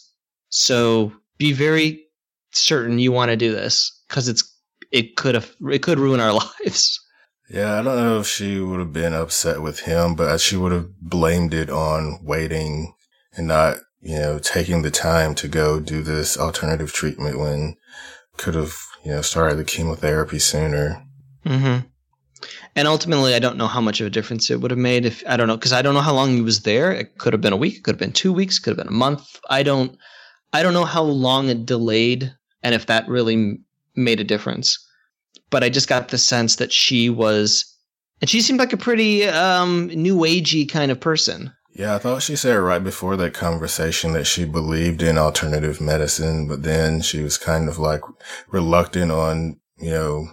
[0.50, 2.04] So be very
[2.52, 4.44] certain you want to do this because it's
[4.90, 7.00] it could have it could ruin our lives.
[7.50, 10.72] Yeah, I don't know if she would have been upset with him, but she would
[10.72, 12.92] have blamed it on waiting
[13.34, 17.76] and not, you know, taking the time to go do this alternative treatment when
[18.36, 21.02] could have you know, started the chemotherapy sooner.
[21.44, 21.86] Mm-hmm.
[22.78, 25.24] And ultimately, I don't know how much of a difference it would have made if
[25.26, 26.92] I don't know because I don't know how long he was there.
[26.92, 28.94] It could have been a week, it could have been two weeks, could have been
[28.94, 29.40] a month.
[29.50, 29.98] I don't,
[30.52, 33.58] I don't know how long it delayed and if that really
[33.96, 34.78] made a difference.
[35.50, 37.64] But I just got the sense that she was,
[38.20, 41.52] and she seemed like a pretty um, new agey kind of person.
[41.74, 46.46] Yeah, I thought she said right before that conversation that she believed in alternative medicine,
[46.46, 48.02] but then she was kind of like
[48.46, 50.28] reluctant on, you know,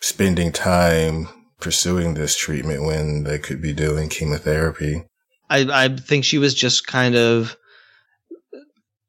[0.00, 1.28] spending time
[1.60, 5.04] pursuing this treatment when they could be doing chemotherapy.
[5.48, 7.56] I, I think she was just kind of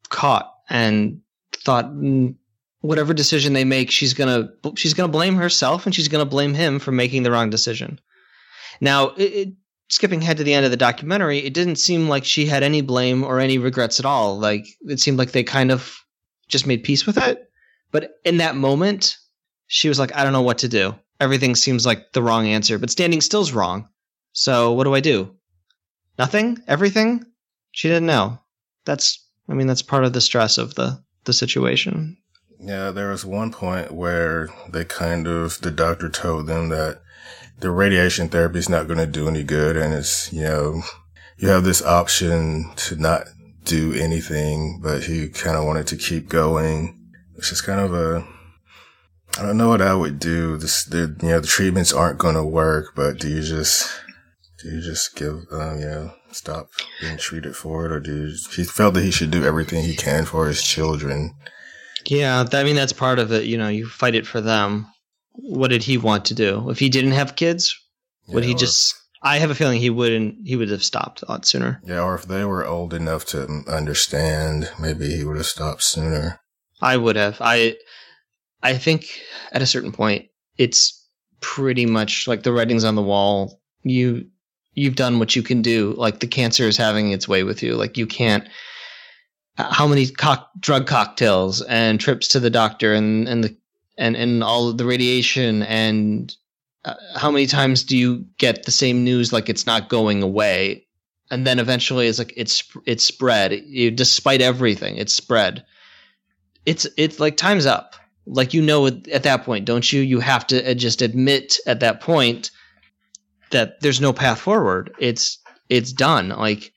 [0.10, 1.22] caught and
[1.54, 2.36] thought mm,
[2.82, 6.80] whatever decision they make, she's gonna she's gonna blame herself and she's gonna blame him
[6.80, 8.00] for making the wrong decision.
[8.80, 9.54] Now, it,
[9.90, 12.82] skipping ahead to the end of the documentary, it didn't seem like she had any
[12.82, 14.40] blame or any regrets at all.
[14.40, 16.00] Like it seemed like they kind of
[16.48, 17.50] just made peace with it.
[17.92, 19.18] But in that moment,
[19.68, 20.96] she was like, I don't know what to do.
[21.22, 23.88] Everything seems like the wrong answer, but standing still's wrong.
[24.34, 25.34] So what do I do?
[26.20, 26.62] Nothing?
[26.68, 27.24] Everything?
[27.72, 28.40] She didn't know.
[28.86, 32.18] That's I mean that's part of the stress of the the situation.
[32.60, 37.02] Yeah, there was one point where they kind of the doctor told them that
[37.62, 39.78] the radiation therapy is not going to do any good.
[39.78, 40.82] And it's, you know,
[41.38, 43.28] you have this option to not
[43.64, 46.98] do anything, but he kind of wanted to keep going.
[47.38, 48.28] It's just kind of a,
[49.38, 50.58] I don't know what I would do.
[50.58, 53.92] This, the, you know, the treatments aren't going to work, but do you just,
[54.62, 56.70] do you just give, um, you know, stop
[57.02, 57.92] being treated for it?
[57.92, 61.34] Or do you, he felt that he should do everything he can for his children.
[62.06, 62.46] Yeah.
[62.52, 63.46] I mean, that's part of it.
[63.46, 64.88] You know, you fight it for them
[65.34, 66.70] what did he want to do?
[66.70, 67.76] If he didn't have kids,
[68.28, 68.96] would yeah, he just?
[69.24, 70.36] I have a feeling he wouldn't.
[70.46, 71.82] He would have stopped a lot sooner.
[71.86, 76.40] Yeah, or if they were old enough to understand, maybe he would have stopped sooner.
[76.82, 77.38] I would have.
[77.40, 77.76] I,
[78.64, 79.08] I think
[79.52, 81.06] at a certain point, it's
[81.40, 83.62] pretty much like the writing's on the wall.
[83.84, 84.28] You,
[84.74, 85.94] you've done what you can do.
[85.98, 87.76] Like the cancer is having its way with you.
[87.76, 88.48] Like you can't.
[89.58, 90.08] How many
[90.60, 93.56] drug cocktails and trips to the doctor and and the
[93.98, 96.36] and and all the radiation and
[96.84, 100.88] uh, how many times do you get the same news like it's not going away
[101.30, 105.64] and then eventually it's like it's it's spread you, despite everything it's spread
[106.66, 110.02] it's it's like time's up like you know at that point don't you?
[110.02, 112.52] You have to uh, just admit at that point
[113.52, 114.94] that there's no path forward.
[115.00, 115.38] It's
[115.70, 116.30] it's done.
[116.30, 116.74] Like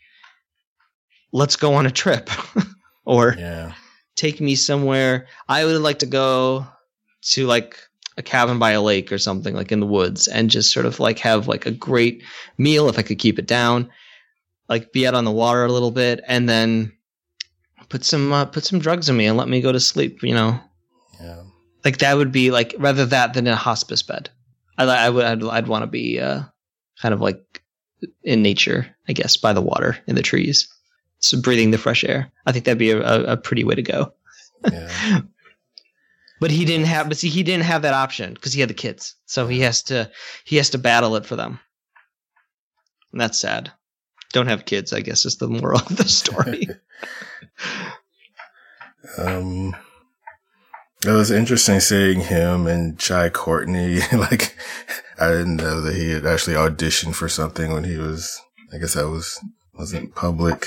[1.33, 2.31] let's go on a trip.
[3.05, 3.73] Or yeah.
[4.17, 5.27] take me somewhere.
[5.49, 6.67] I would like to go
[7.23, 7.77] to like
[8.17, 11.01] a cabin by a lake or something like in the woods and just sort of
[11.01, 12.23] like have like a great
[12.59, 13.91] meal if I could keep it down,
[14.69, 16.93] like be out on the water a little bit and then
[17.89, 20.35] put some uh, put some drugs in me and let me go to sleep, you
[20.35, 20.59] know.
[21.85, 24.31] Like that would be like rather that than a hospice bed.
[24.79, 26.43] I, I would I'd, I'd want to be uh,
[27.01, 27.63] kind of like
[28.23, 30.69] in nature, I guess, by the water in the trees,
[31.19, 32.31] so breathing the fresh air.
[32.47, 34.13] I think that'd be a, a, a pretty way to go.
[34.71, 35.21] Yeah.
[36.41, 38.75] but he didn't have but see he didn't have that option because he had the
[38.75, 40.11] kids so he has to
[40.45, 41.59] he has to battle it for them
[43.13, 43.73] and that's sad
[44.33, 46.67] don't have kids i guess is the moral of the story
[49.19, 49.75] um,
[51.05, 54.01] it was interesting seeing him and Jai Courtney.
[54.13, 54.57] like,
[55.19, 58.41] I didn't know that he had actually auditioned for something when he was.
[58.73, 59.39] I guess that was
[59.79, 60.67] wasn't public.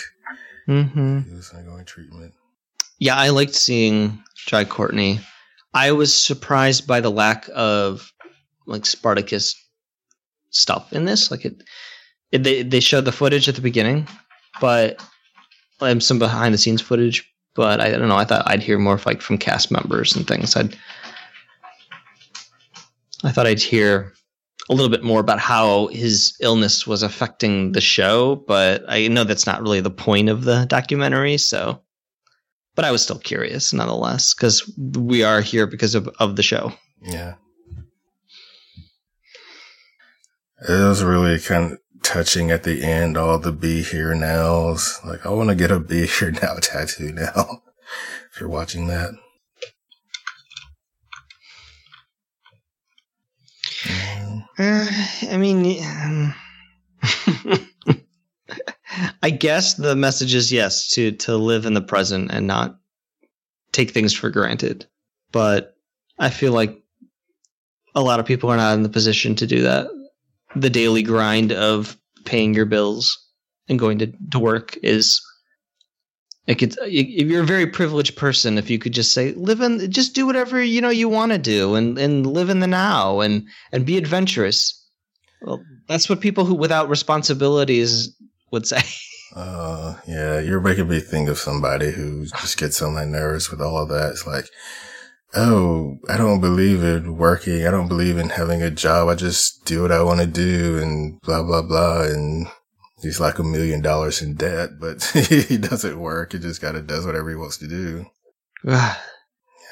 [0.68, 1.20] mm-hmm.
[1.22, 2.34] He was undergoing treatment.
[3.00, 5.20] yeah i liked seeing jai courtney
[5.74, 8.12] i was surprised by the lack of
[8.66, 9.56] like spartacus
[10.50, 11.64] stuff in this like it,
[12.32, 14.08] it they, they showed the footage at the beginning
[14.60, 15.02] but
[15.80, 18.16] um, some behind the scenes footage but I don't know.
[18.16, 20.56] I thought I'd hear more like from cast members and things.
[20.56, 20.78] I'd
[23.24, 24.14] I thought I'd hear
[24.70, 29.24] a little bit more about how his illness was affecting the show, but I know
[29.24, 31.38] that's not really the point of the documentary.
[31.38, 31.82] So,
[32.76, 36.72] but I was still curious nonetheless because we are here because of of the show.
[37.02, 37.34] Yeah.
[40.70, 45.00] It was really kind of touching at the end, all the be here nows.
[45.06, 47.62] Like, I want to get a be here now tattoo now.
[48.32, 49.12] if you're watching that.
[54.60, 54.88] Uh,
[55.30, 56.34] I mean, um,
[59.22, 62.80] I guess the message is yes to to live in the present and not
[63.72, 64.88] take things for granted.
[65.32, 65.76] But
[66.18, 66.82] I feel like
[67.94, 69.88] a lot of people are not in the position to do that.
[70.56, 73.18] The daily grind of paying your bills
[73.70, 75.22] and going to, to work is
[76.48, 79.92] like it's if you're a very privileged person if you could just say live in
[79.92, 83.20] just do whatever you know you want to do and and live in the now
[83.20, 84.86] and and be adventurous
[85.42, 88.16] well that's what people who without responsibilities
[88.52, 88.82] would say
[89.36, 93.62] Uh, yeah, you're making me think of somebody who just gets on my nerves with
[93.62, 94.12] all of that.
[94.12, 94.46] It's like,
[95.36, 97.66] oh, I don't believe in working.
[97.66, 99.10] I don't believe in having a job.
[99.10, 102.04] I just do what I want to do and blah, blah, blah.
[102.04, 102.48] And
[103.02, 106.34] he's like a million dollars in debt, but he doesn't work.
[106.34, 108.06] He just kind of does whatever he wants to do.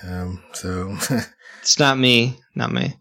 [0.03, 0.97] Um, so
[1.61, 2.93] it's not me not me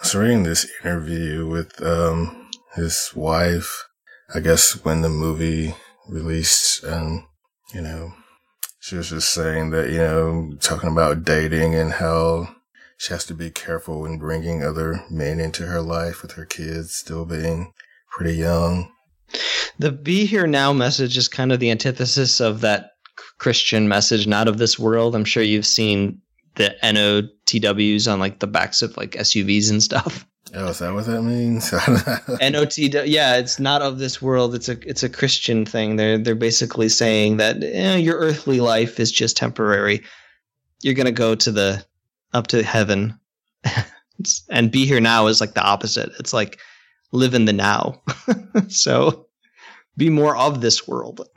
[0.00, 3.86] I was reading this interview with, um, his wife,
[4.34, 5.74] I guess when the movie
[6.08, 7.22] released, and,
[7.72, 8.12] you know,
[8.84, 12.54] she was just saying that, you know, talking about dating and how
[12.98, 16.94] she has to be careful when bringing other men into her life with her kids
[16.94, 17.72] still being
[18.10, 18.92] pretty young.
[19.78, 22.90] the be here now message is kind of the antithesis of that
[23.38, 26.20] christian message not of this world i'm sure you've seen
[26.56, 31.06] the notws on like the backs of like suvs and stuff Oh, is that what
[31.06, 31.72] that means?
[32.40, 34.54] NOT, yeah, it's not of this world.
[34.54, 35.96] It's a it's a Christian thing.
[35.96, 40.02] They're they're basically saying that eh, your earthly life is just temporary.
[40.82, 41.84] You're gonna go to the
[42.32, 43.18] up to heaven,
[44.50, 46.12] and be here now is like the opposite.
[46.20, 46.60] It's like
[47.10, 48.02] live in the now.
[48.68, 49.26] so
[49.96, 51.28] be more of this world.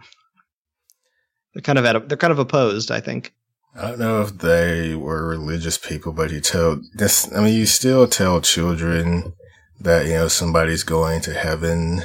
[1.53, 2.91] They're kind of at they're kind of opposed.
[2.91, 3.34] I think.
[3.78, 7.32] I don't know if they were religious people, but you tell this.
[7.32, 9.34] I mean, you still tell children
[9.80, 12.02] that you know somebody's going to heaven,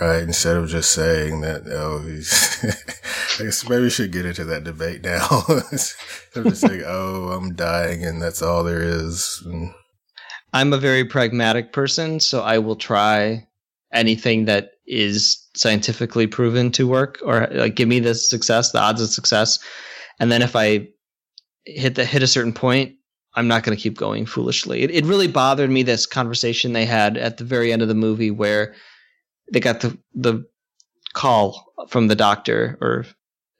[0.00, 0.22] right?
[0.22, 2.64] Instead of just saying that, oh, he's.
[3.40, 5.26] I guess maybe we should get into that debate now.
[6.34, 9.42] Of just saying, oh, I'm dying, and that's all there is.
[9.44, 9.74] And,
[10.54, 13.46] I'm a very pragmatic person, so I will try
[13.92, 19.02] anything that is scientifically proven to work or like give me the success, the odds
[19.02, 19.58] of success.
[20.18, 20.88] And then if I
[21.64, 22.96] hit the hit a certain point,
[23.34, 24.82] I'm not going to keep going foolishly.
[24.82, 27.94] It, it really bothered me this conversation they had at the very end of the
[27.94, 28.74] movie where
[29.52, 30.46] they got the the
[31.14, 33.06] call from the doctor or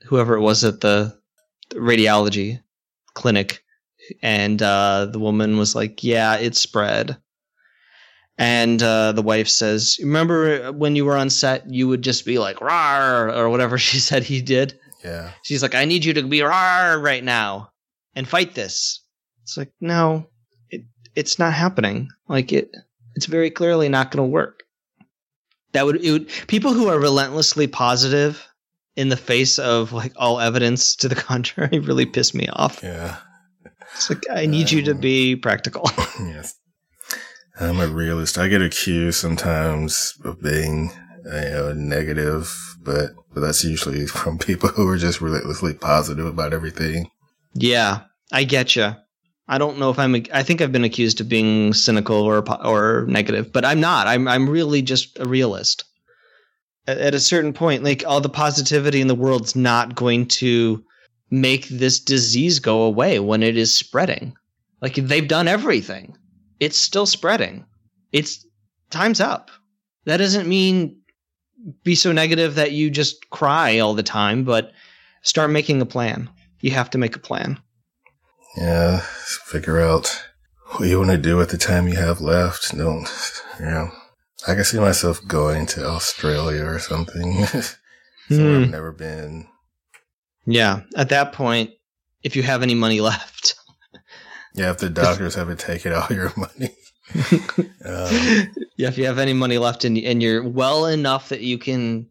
[0.04, 1.16] whoever it was at the,
[1.74, 2.60] radiology
[3.14, 3.62] clinic
[4.22, 7.16] and uh, the woman was like, "Yeah, it spread."
[8.36, 12.38] And uh, the wife says, "Remember when you were on set, you would just be
[12.38, 16.22] like "rar" or whatever she said he did." Yeah, She's like, "I need you to
[16.22, 17.70] be "rar" right now
[18.14, 19.00] and fight this."
[19.42, 20.26] It's like, no,
[20.70, 20.82] it
[21.14, 22.08] it's not happening.
[22.28, 22.70] Like it,
[23.14, 24.62] it's very clearly not going to work.
[25.72, 28.46] That would, it would people who are relentlessly positive
[28.96, 32.82] in the face of like all evidence to the contrary really piss me off.
[32.82, 33.16] Yeah.
[33.94, 35.90] It's like I need um, you to be practical.
[36.20, 36.54] yes.
[37.60, 38.38] I'm a realist.
[38.38, 40.90] I get accused sometimes of being
[41.24, 42.52] you know, negative,
[42.82, 47.10] but but that's usually from people who are just relentlessly positive about everything.
[47.54, 48.02] Yeah,
[48.32, 48.94] I get you.
[49.48, 50.14] I don't know if I'm.
[50.32, 54.06] I think I've been accused of being cynical or or negative, but I'm not.
[54.06, 55.84] I'm I'm really just a realist.
[56.86, 60.82] At, at a certain point, like all the positivity in the world's not going to
[61.30, 64.34] make this disease go away when it is spreading.
[64.80, 66.16] Like they've done everything,
[66.60, 67.66] it's still spreading.
[68.12, 68.46] It's
[68.90, 69.50] time's up.
[70.04, 71.01] That doesn't mean
[71.84, 74.72] be so negative that you just cry all the time, but
[75.22, 76.30] start making a plan.
[76.60, 77.58] You have to make a plan.
[78.56, 79.00] Yeah,
[79.46, 80.22] figure out
[80.76, 82.76] what you want to do with the time you have left.
[82.76, 83.08] Don't,
[83.58, 83.90] you know,
[84.46, 87.46] I can see myself going to Australia or something.
[87.46, 87.74] so
[88.30, 88.62] mm.
[88.62, 89.48] I've never been.
[90.46, 91.70] Yeah, at that point,
[92.22, 93.54] if you have any money left.
[94.54, 96.74] yeah, if the doctors haven't taken all your money.
[98.76, 102.06] yeah, if you have any money left and and you're well enough that you can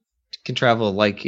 [0.45, 1.22] can travel, like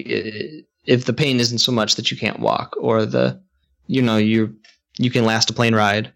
[0.85, 3.41] if the pain isn't so much that you can't walk, or the
[3.87, 4.55] you know you
[4.97, 6.11] you can last a plane ride,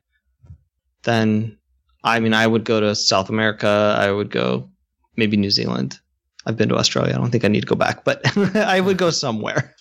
[1.03, 1.57] then
[2.03, 3.95] I mean I would go to South America.
[3.97, 4.69] I would go
[5.15, 5.99] maybe New Zealand.
[6.45, 7.13] I've been to Australia.
[7.13, 8.21] I don't think I need to go back, but
[8.55, 9.75] I would go somewhere.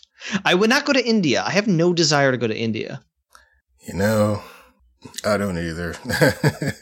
[0.45, 1.45] I would not go to India.
[1.47, 3.03] I have no desire to go to India.
[3.87, 4.43] You know,
[5.24, 5.95] I don't either.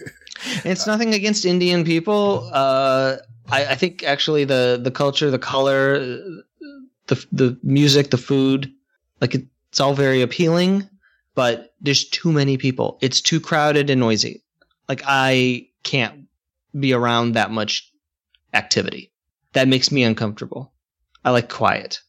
[0.64, 2.50] it's nothing against Indian people.
[2.52, 3.16] Uh,
[3.50, 5.98] I, I, think actually the the culture, the color,
[7.06, 8.72] the the music, the food,
[9.20, 10.88] like it's all very appealing.
[11.34, 12.98] But there's too many people.
[13.00, 14.44] It's too crowded and noisy.
[14.88, 16.26] Like I can't
[16.78, 17.90] be around that much
[18.52, 19.12] activity.
[19.52, 20.72] That makes me uncomfortable.
[21.24, 22.00] I like quiet.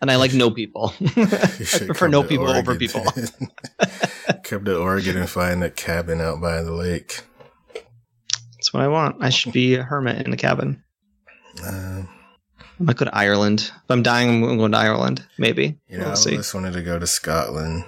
[0.00, 0.92] And I like no people.
[1.00, 2.60] I prefer no people Oregon.
[2.60, 3.04] over people.
[4.44, 7.20] come to Oregon and find that cabin out by the lake.
[8.68, 9.16] That's what I want.
[9.20, 10.82] I should be a hermit in a cabin.
[11.64, 13.60] Uh, I might go to Ireland.
[13.60, 15.24] If I'm dying, I'm going to Ireland.
[15.38, 15.78] Maybe.
[15.88, 16.36] You know, we'll I see.
[16.36, 17.84] just wanted to go to Scotland.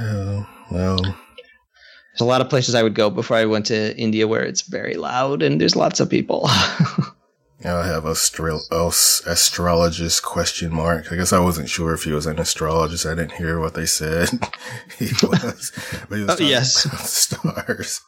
[0.00, 0.96] Oh, well.
[0.96, 4.62] There's a lot of places I would go before I went to India where it's
[4.62, 6.48] very loud and there's lots of people.
[7.64, 11.12] I have astro- astrologist question mark.
[11.12, 13.06] I guess I wasn't sure if he was an astrologist.
[13.06, 14.28] I didn't hear what they said.
[14.98, 15.72] he was,
[16.08, 16.74] but he was oh, yes,
[17.08, 18.00] stars.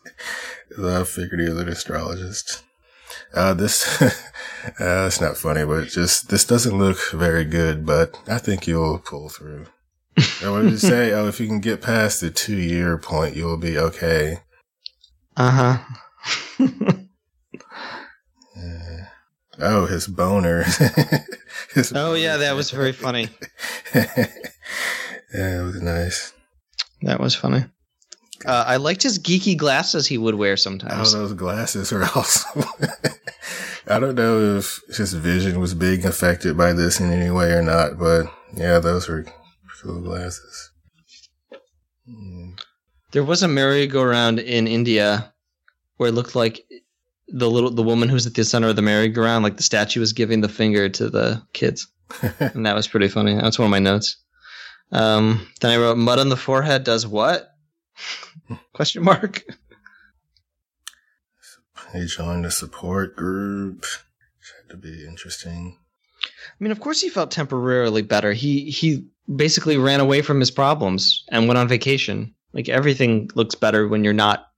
[0.79, 2.63] I figured he was an astrologist.
[3.35, 4.11] Uh, this, uh,
[5.07, 9.29] it's not funny, but just, this doesn't look very good, but I think you'll pull
[9.29, 9.67] through.
[10.43, 11.13] what did you say?
[11.15, 14.39] Oh, if you can get past the two year point, you'll be okay.
[15.37, 15.79] Uh
[16.59, 16.67] huh.
[19.63, 20.63] Oh, his boner.
[21.75, 22.17] his oh, boner.
[22.17, 23.29] yeah, that was very funny.
[23.95, 24.17] yeah,
[25.35, 26.33] it was nice.
[27.03, 27.65] That was funny.
[28.47, 31.15] Uh, I liked his geeky glasses he would wear sometimes.
[31.15, 32.65] Oh, those glasses are awesome.
[33.87, 37.63] I don't know if his vision was being affected by this in any way or
[37.63, 39.27] not, but yeah, those were
[39.83, 40.71] cool glasses.
[42.09, 42.61] Mm.
[43.13, 45.33] There was a merry-go-round in India
[45.97, 46.65] where it looked like
[47.29, 50.13] the little the woman who's at the center of the merry-go-round, like the statue was
[50.13, 51.87] giving the finger to the kids,
[52.41, 53.35] and that was pretty funny.
[53.35, 54.17] That's one of my notes.
[54.93, 57.50] Um, then I wrote, "Mud on the forehead does what?"
[58.73, 59.45] Question mark.
[61.93, 63.83] He joined a support group.
[63.83, 65.79] Tried to be interesting.
[66.25, 68.33] I mean, of course, he felt temporarily better.
[68.33, 72.35] He he basically ran away from his problems and went on vacation.
[72.53, 74.49] Like everything looks better when you're not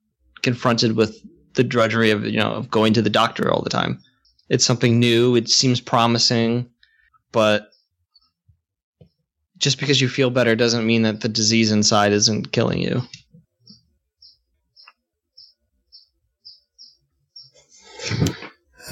[0.42, 1.20] confronted with
[1.54, 4.00] the drudgery of you know of going to the doctor all the time.
[4.48, 5.36] It's something new.
[5.36, 6.68] It seems promising,
[7.30, 7.70] but
[9.56, 13.00] just because you feel better doesn't mean that the disease inside isn't killing you.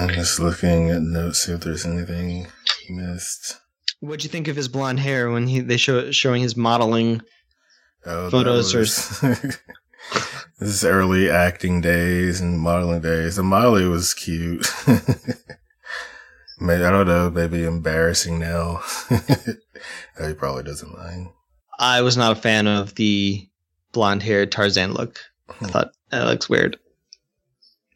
[0.01, 2.47] I'm just looking at notes, see if there's anything
[2.87, 3.59] he missed.
[4.01, 7.21] What'd you think of his blonde hair when he they show showing his modeling
[8.07, 9.35] oh, photos was, or
[10.59, 13.37] This is early acting days and modeling days.
[13.37, 14.67] The Molly was cute.
[16.61, 18.83] maybe, I don't know, maybe embarrassing now.
[19.09, 21.29] he probably doesn't mind.
[21.79, 23.49] I was not a fan of the
[23.93, 25.19] blonde haired Tarzan look.
[25.49, 25.65] I hmm.
[25.67, 26.79] thought that looks weird.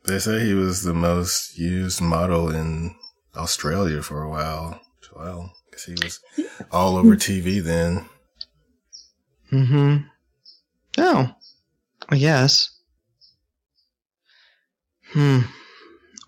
[0.05, 2.95] They say he was the most used model in
[3.35, 4.81] Australia for a while.
[5.17, 6.21] Well, because he was
[6.73, 8.09] all over TV then.
[9.53, 9.97] Mm hmm.
[10.99, 11.35] Oh.
[12.13, 12.71] Yes.
[15.13, 15.41] Hmm.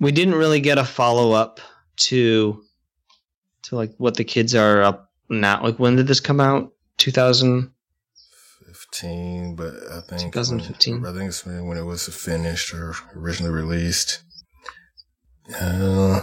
[0.01, 1.61] We didn't really get a follow up
[1.97, 2.63] to
[3.63, 5.63] to like what the kids are up now.
[5.63, 6.73] Like when did this come out?
[6.99, 7.71] 2000
[9.01, 11.03] 15, but I think 2015.
[11.03, 14.23] When, I think it's when it was finished or originally released.
[15.61, 16.21] Uh,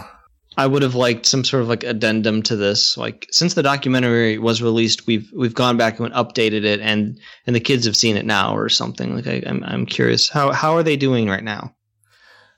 [0.56, 2.96] I would have liked some sort of like addendum to this.
[2.96, 7.54] Like since the documentary was released, we've we've gone back and updated it, and and
[7.54, 9.14] the kids have seen it now or something.
[9.14, 11.74] Like I, I'm I'm curious how how are they doing right now?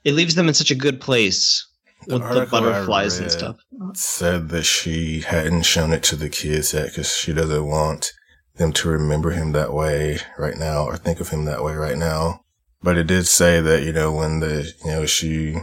[0.03, 1.65] It leaves them in such a good place
[2.07, 3.57] with the butterflies and stuff.
[3.93, 8.13] said that she hadn't shown it to the kids yet because she doesn't want
[8.57, 11.97] them to remember him that way right now or think of him that way right
[11.97, 12.41] now.
[12.81, 15.57] But it did say that, you know, when the, you know, she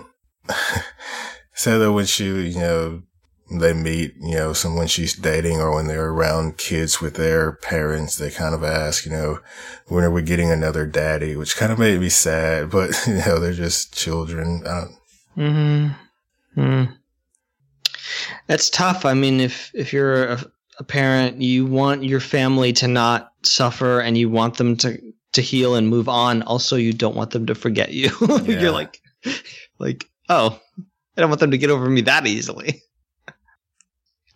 [1.55, 3.03] said that when she, you know,
[3.51, 8.16] they meet, you know, someone she's dating or when they're around kids with their parents,
[8.16, 9.38] they kind of ask, you know,
[9.86, 11.36] when are we getting another daddy?
[11.36, 14.62] Which kind of made me sad, but, you know, they're just children.
[14.66, 14.95] I don't,
[15.34, 15.88] Hmm.
[16.55, 16.84] Hmm.
[18.47, 19.05] That's tough.
[19.05, 20.45] I mean, if if you're a,
[20.79, 24.99] a parent, you want your family to not suffer, and you want them to
[25.33, 26.43] to heal and move on.
[26.43, 28.11] Also, you don't want them to forget you.
[28.20, 28.61] Yeah.
[28.61, 29.01] you're like,
[29.79, 30.61] like, oh,
[31.16, 32.83] I don't want them to get over me that easily.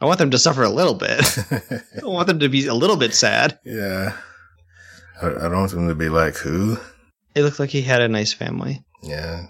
[0.00, 1.20] I want them to suffer a little bit.
[2.02, 3.58] I want them to be a little bit sad.
[3.64, 4.16] yeah.
[5.20, 6.78] I, I don't want them to be like, who?
[7.34, 8.84] It looked like he had a nice family.
[9.02, 9.46] Yeah.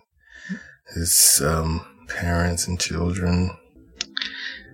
[0.95, 3.51] His um, parents and children.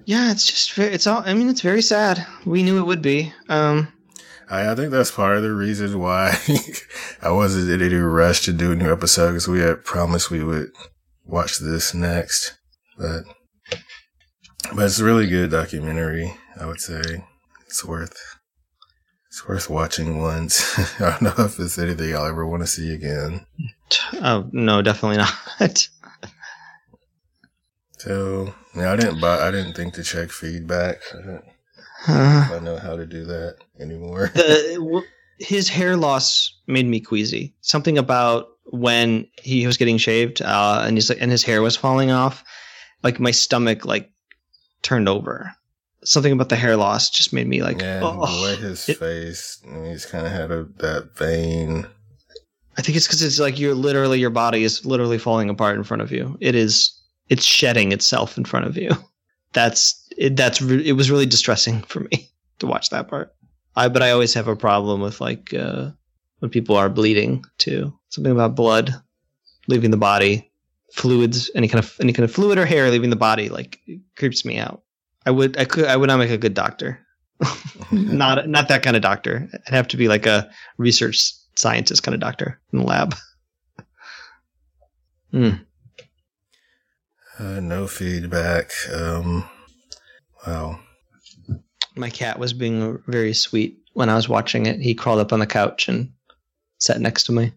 [0.07, 1.23] Yeah, it's just very, it's all.
[1.25, 2.27] I mean, it's very sad.
[2.45, 3.33] We knew it would be.
[3.49, 3.89] Um,
[4.51, 6.39] I, I think that's part of the reason why
[7.23, 10.45] I wasn't in any rush to do a new episode because we had promised we
[10.45, 10.71] would
[11.25, 12.57] watch this next.
[12.99, 13.25] But
[14.75, 16.35] but it's a really good documentary.
[16.61, 17.03] I would say
[17.67, 18.17] it's worth
[19.29, 20.79] it's worth watching once.
[21.01, 23.47] I don't know if it's anything I'll ever want to see again.
[24.15, 25.17] oh no, definitely
[25.61, 25.89] not.
[28.05, 29.39] So yeah, I didn't buy.
[29.47, 31.01] I didn't think to check feedback.
[31.15, 31.45] I don't
[32.07, 34.31] Uh, I know how to do that anymore.
[34.35, 35.03] the,
[35.39, 37.55] his hair loss made me queasy.
[37.63, 41.77] Something about when he was getting shaved, uh, and he's like, and his hair was
[41.77, 42.45] falling off.
[43.03, 44.11] Like my stomach, like
[44.83, 45.51] turned over.
[46.05, 48.27] Something about the hair loss just made me like, yeah, oh.
[48.27, 51.87] the way his It- face, I he's kind of had a that vein.
[52.77, 55.85] I think it's because it's like you're literally your body is literally falling apart in
[55.85, 56.37] front of you.
[56.41, 57.01] It is.
[57.29, 58.91] It's shedding itself in front of you.
[59.53, 60.37] That's it.
[60.37, 63.35] That's re- it was really distressing for me to watch that part.
[63.77, 65.91] I but I always have a problem with like uh,
[66.39, 67.93] when people are bleeding too.
[68.09, 68.95] Something about blood
[69.67, 70.51] leaving the body,
[70.93, 74.01] fluids, any kind of any kind of fluid or hair leaving the body, like it
[74.17, 74.83] creeps me out.
[75.27, 77.01] I would I could I would not make a good doctor.
[77.93, 79.49] not not that kind of doctor.
[79.67, 83.15] I'd have to be like a research scientist kind of doctor in the lab.
[85.31, 85.51] Hmm.
[87.39, 88.71] Uh, no feedback.
[88.93, 89.49] Um,
[90.47, 90.79] wow.
[91.97, 94.81] My cat was being very sweet when I was watching it.
[94.81, 96.13] He crawled up on the couch and
[96.79, 97.53] sat next to me.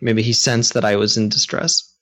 [0.00, 1.94] Maybe he sensed that I was in distress,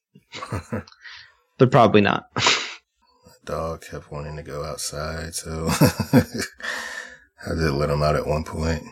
[1.59, 2.31] but probably not.
[2.37, 8.45] My dog kept wanting to go outside, so I did let him out at one
[8.45, 8.83] point.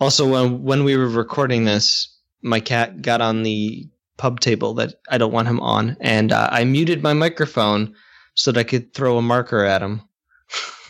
[0.00, 3.88] Also, when when we were recording this, my cat got on the
[4.20, 7.94] pub table that I don't want him on, and uh, I muted my microphone
[8.34, 10.02] so that I could throw a marker at him.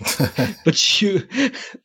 [0.65, 1.23] but you,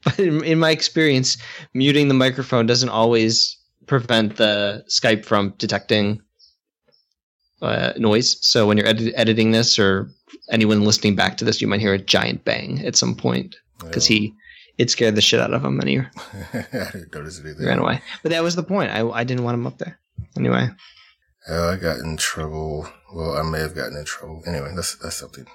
[0.04, 1.38] but in, in my experience,
[1.76, 6.20] muting the microphone doesn't always prevent the Skype from detecting
[7.62, 8.38] uh, noise.
[8.42, 10.10] So when you're edit- editing this, or
[10.50, 14.08] anyone listening back to this, you might hear a giant bang at some point because
[14.08, 14.34] he
[14.78, 15.98] it scared the shit out of him and he
[16.54, 18.02] I didn't notice it ran away.
[18.24, 18.92] But that was the point.
[18.92, 20.00] I I didn't want him up there.
[20.38, 20.70] Anyway,
[21.48, 22.88] Oh, I got in trouble.
[23.14, 24.42] Well, I may have gotten in trouble.
[24.48, 25.46] Anyway, that's that's something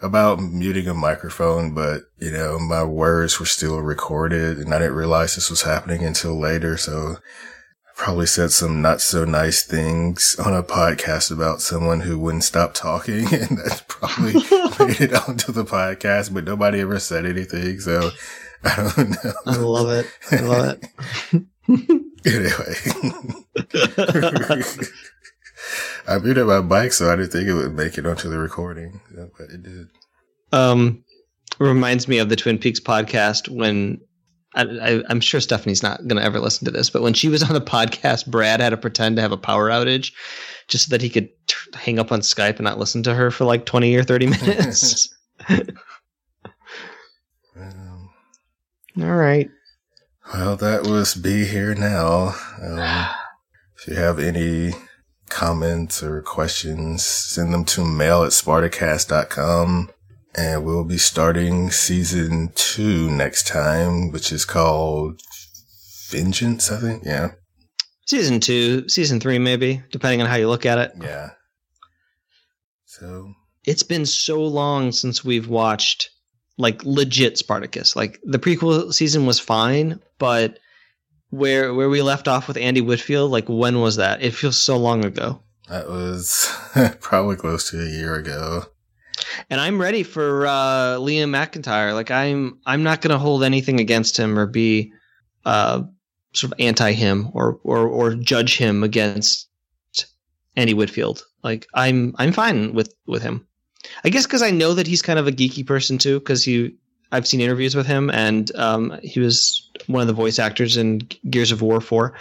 [0.00, 4.94] about muting a microphone, but you know, my words were still recorded, and I didn't
[4.94, 6.76] realize this was happening until later.
[6.76, 12.18] So, I probably said some not so nice things on a podcast about someone who
[12.18, 14.34] wouldn't stop talking, and that's probably
[14.86, 16.32] made it onto the podcast.
[16.32, 18.10] But nobody ever said anything, so
[18.62, 19.32] I don't know.
[19.46, 20.06] I love it.
[20.30, 20.78] I love
[21.32, 21.44] it.
[22.26, 22.74] Anyway.
[26.08, 29.00] I muted my mic, so I didn't think it would make it onto the recording,
[29.14, 29.88] but it did.
[30.52, 31.04] um,
[31.58, 34.00] reminds me of the Twin Peaks podcast when.
[34.56, 37.26] I, I, I'm sure Stephanie's not going to ever listen to this, but when she
[37.28, 40.12] was on the podcast, Brad had to pretend to have a power outage
[40.68, 43.32] just so that he could t- hang up on Skype and not listen to her
[43.32, 45.12] for like 20 or 30 minutes.
[47.56, 48.10] Um,
[49.00, 49.48] All right.
[50.32, 52.34] well, that was Be Here Now.
[52.62, 53.06] Um,
[53.76, 54.72] if you have any
[55.28, 59.90] comments or questions, send them to mail at spartacast.com.
[60.36, 65.20] And we'll be starting season two next time, which is called
[66.10, 67.04] Vengeance, I think.
[67.04, 67.32] Yeah.
[68.06, 70.92] Season two, season three, maybe, depending on how you look at it.
[71.00, 71.30] Yeah.
[72.86, 73.32] So
[73.64, 76.10] it's been so long since we've watched
[76.58, 77.96] like legit Spartacus.
[77.96, 80.58] Like the prequel season was fine, but
[81.34, 84.22] where where we left off with Andy Whitfield, like when was that?
[84.22, 85.40] It feels so long ago.
[85.68, 86.50] That was
[87.00, 88.64] probably close to a year ago.
[89.48, 91.94] And I'm ready for uh, Liam McIntyre.
[91.94, 94.92] Like I'm I'm not gonna hold anything against him or be
[95.44, 95.82] uh,
[96.32, 99.48] sort of anti him or, or or judge him against
[100.56, 101.24] Andy Whitfield.
[101.42, 103.46] Like I'm I'm fine with with him.
[104.04, 106.18] I guess because I know that he's kind of a geeky person too.
[106.18, 106.76] Because he
[107.14, 110.98] I've seen interviews with him, and um, he was one of the voice actors in
[111.30, 112.14] Gears of War four.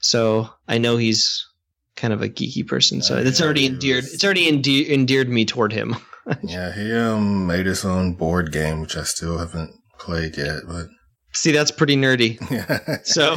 [0.00, 1.46] So I know he's
[1.96, 3.00] kind of a geeky person.
[3.00, 4.04] So it's yeah, already endeared.
[4.04, 4.14] Was...
[4.14, 5.96] It's already endeared, endeared me toward him.
[6.42, 10.88] yeah, he um made his own board game, which I still haven't played yet, but
[11.34, 12.38] See, that's pretty nerdy.
[12.50, 12.98] Yeah.
[13.02, 13.36] so.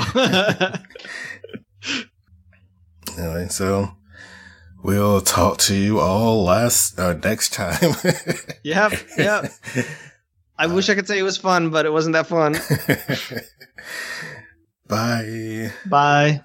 [3.18, 3.94] anyway, so
[4.84, 7.96] we'll talk to you all last uh, next time.
[8.64, 8.94] yep.
[9.18, 9.52] Yep.
[10.58, 12.54] I uh, wish I could say it was fun, but it wasn't that fun.
[14.88, 15.72] Bye.
[15.86, 16.42] Bye.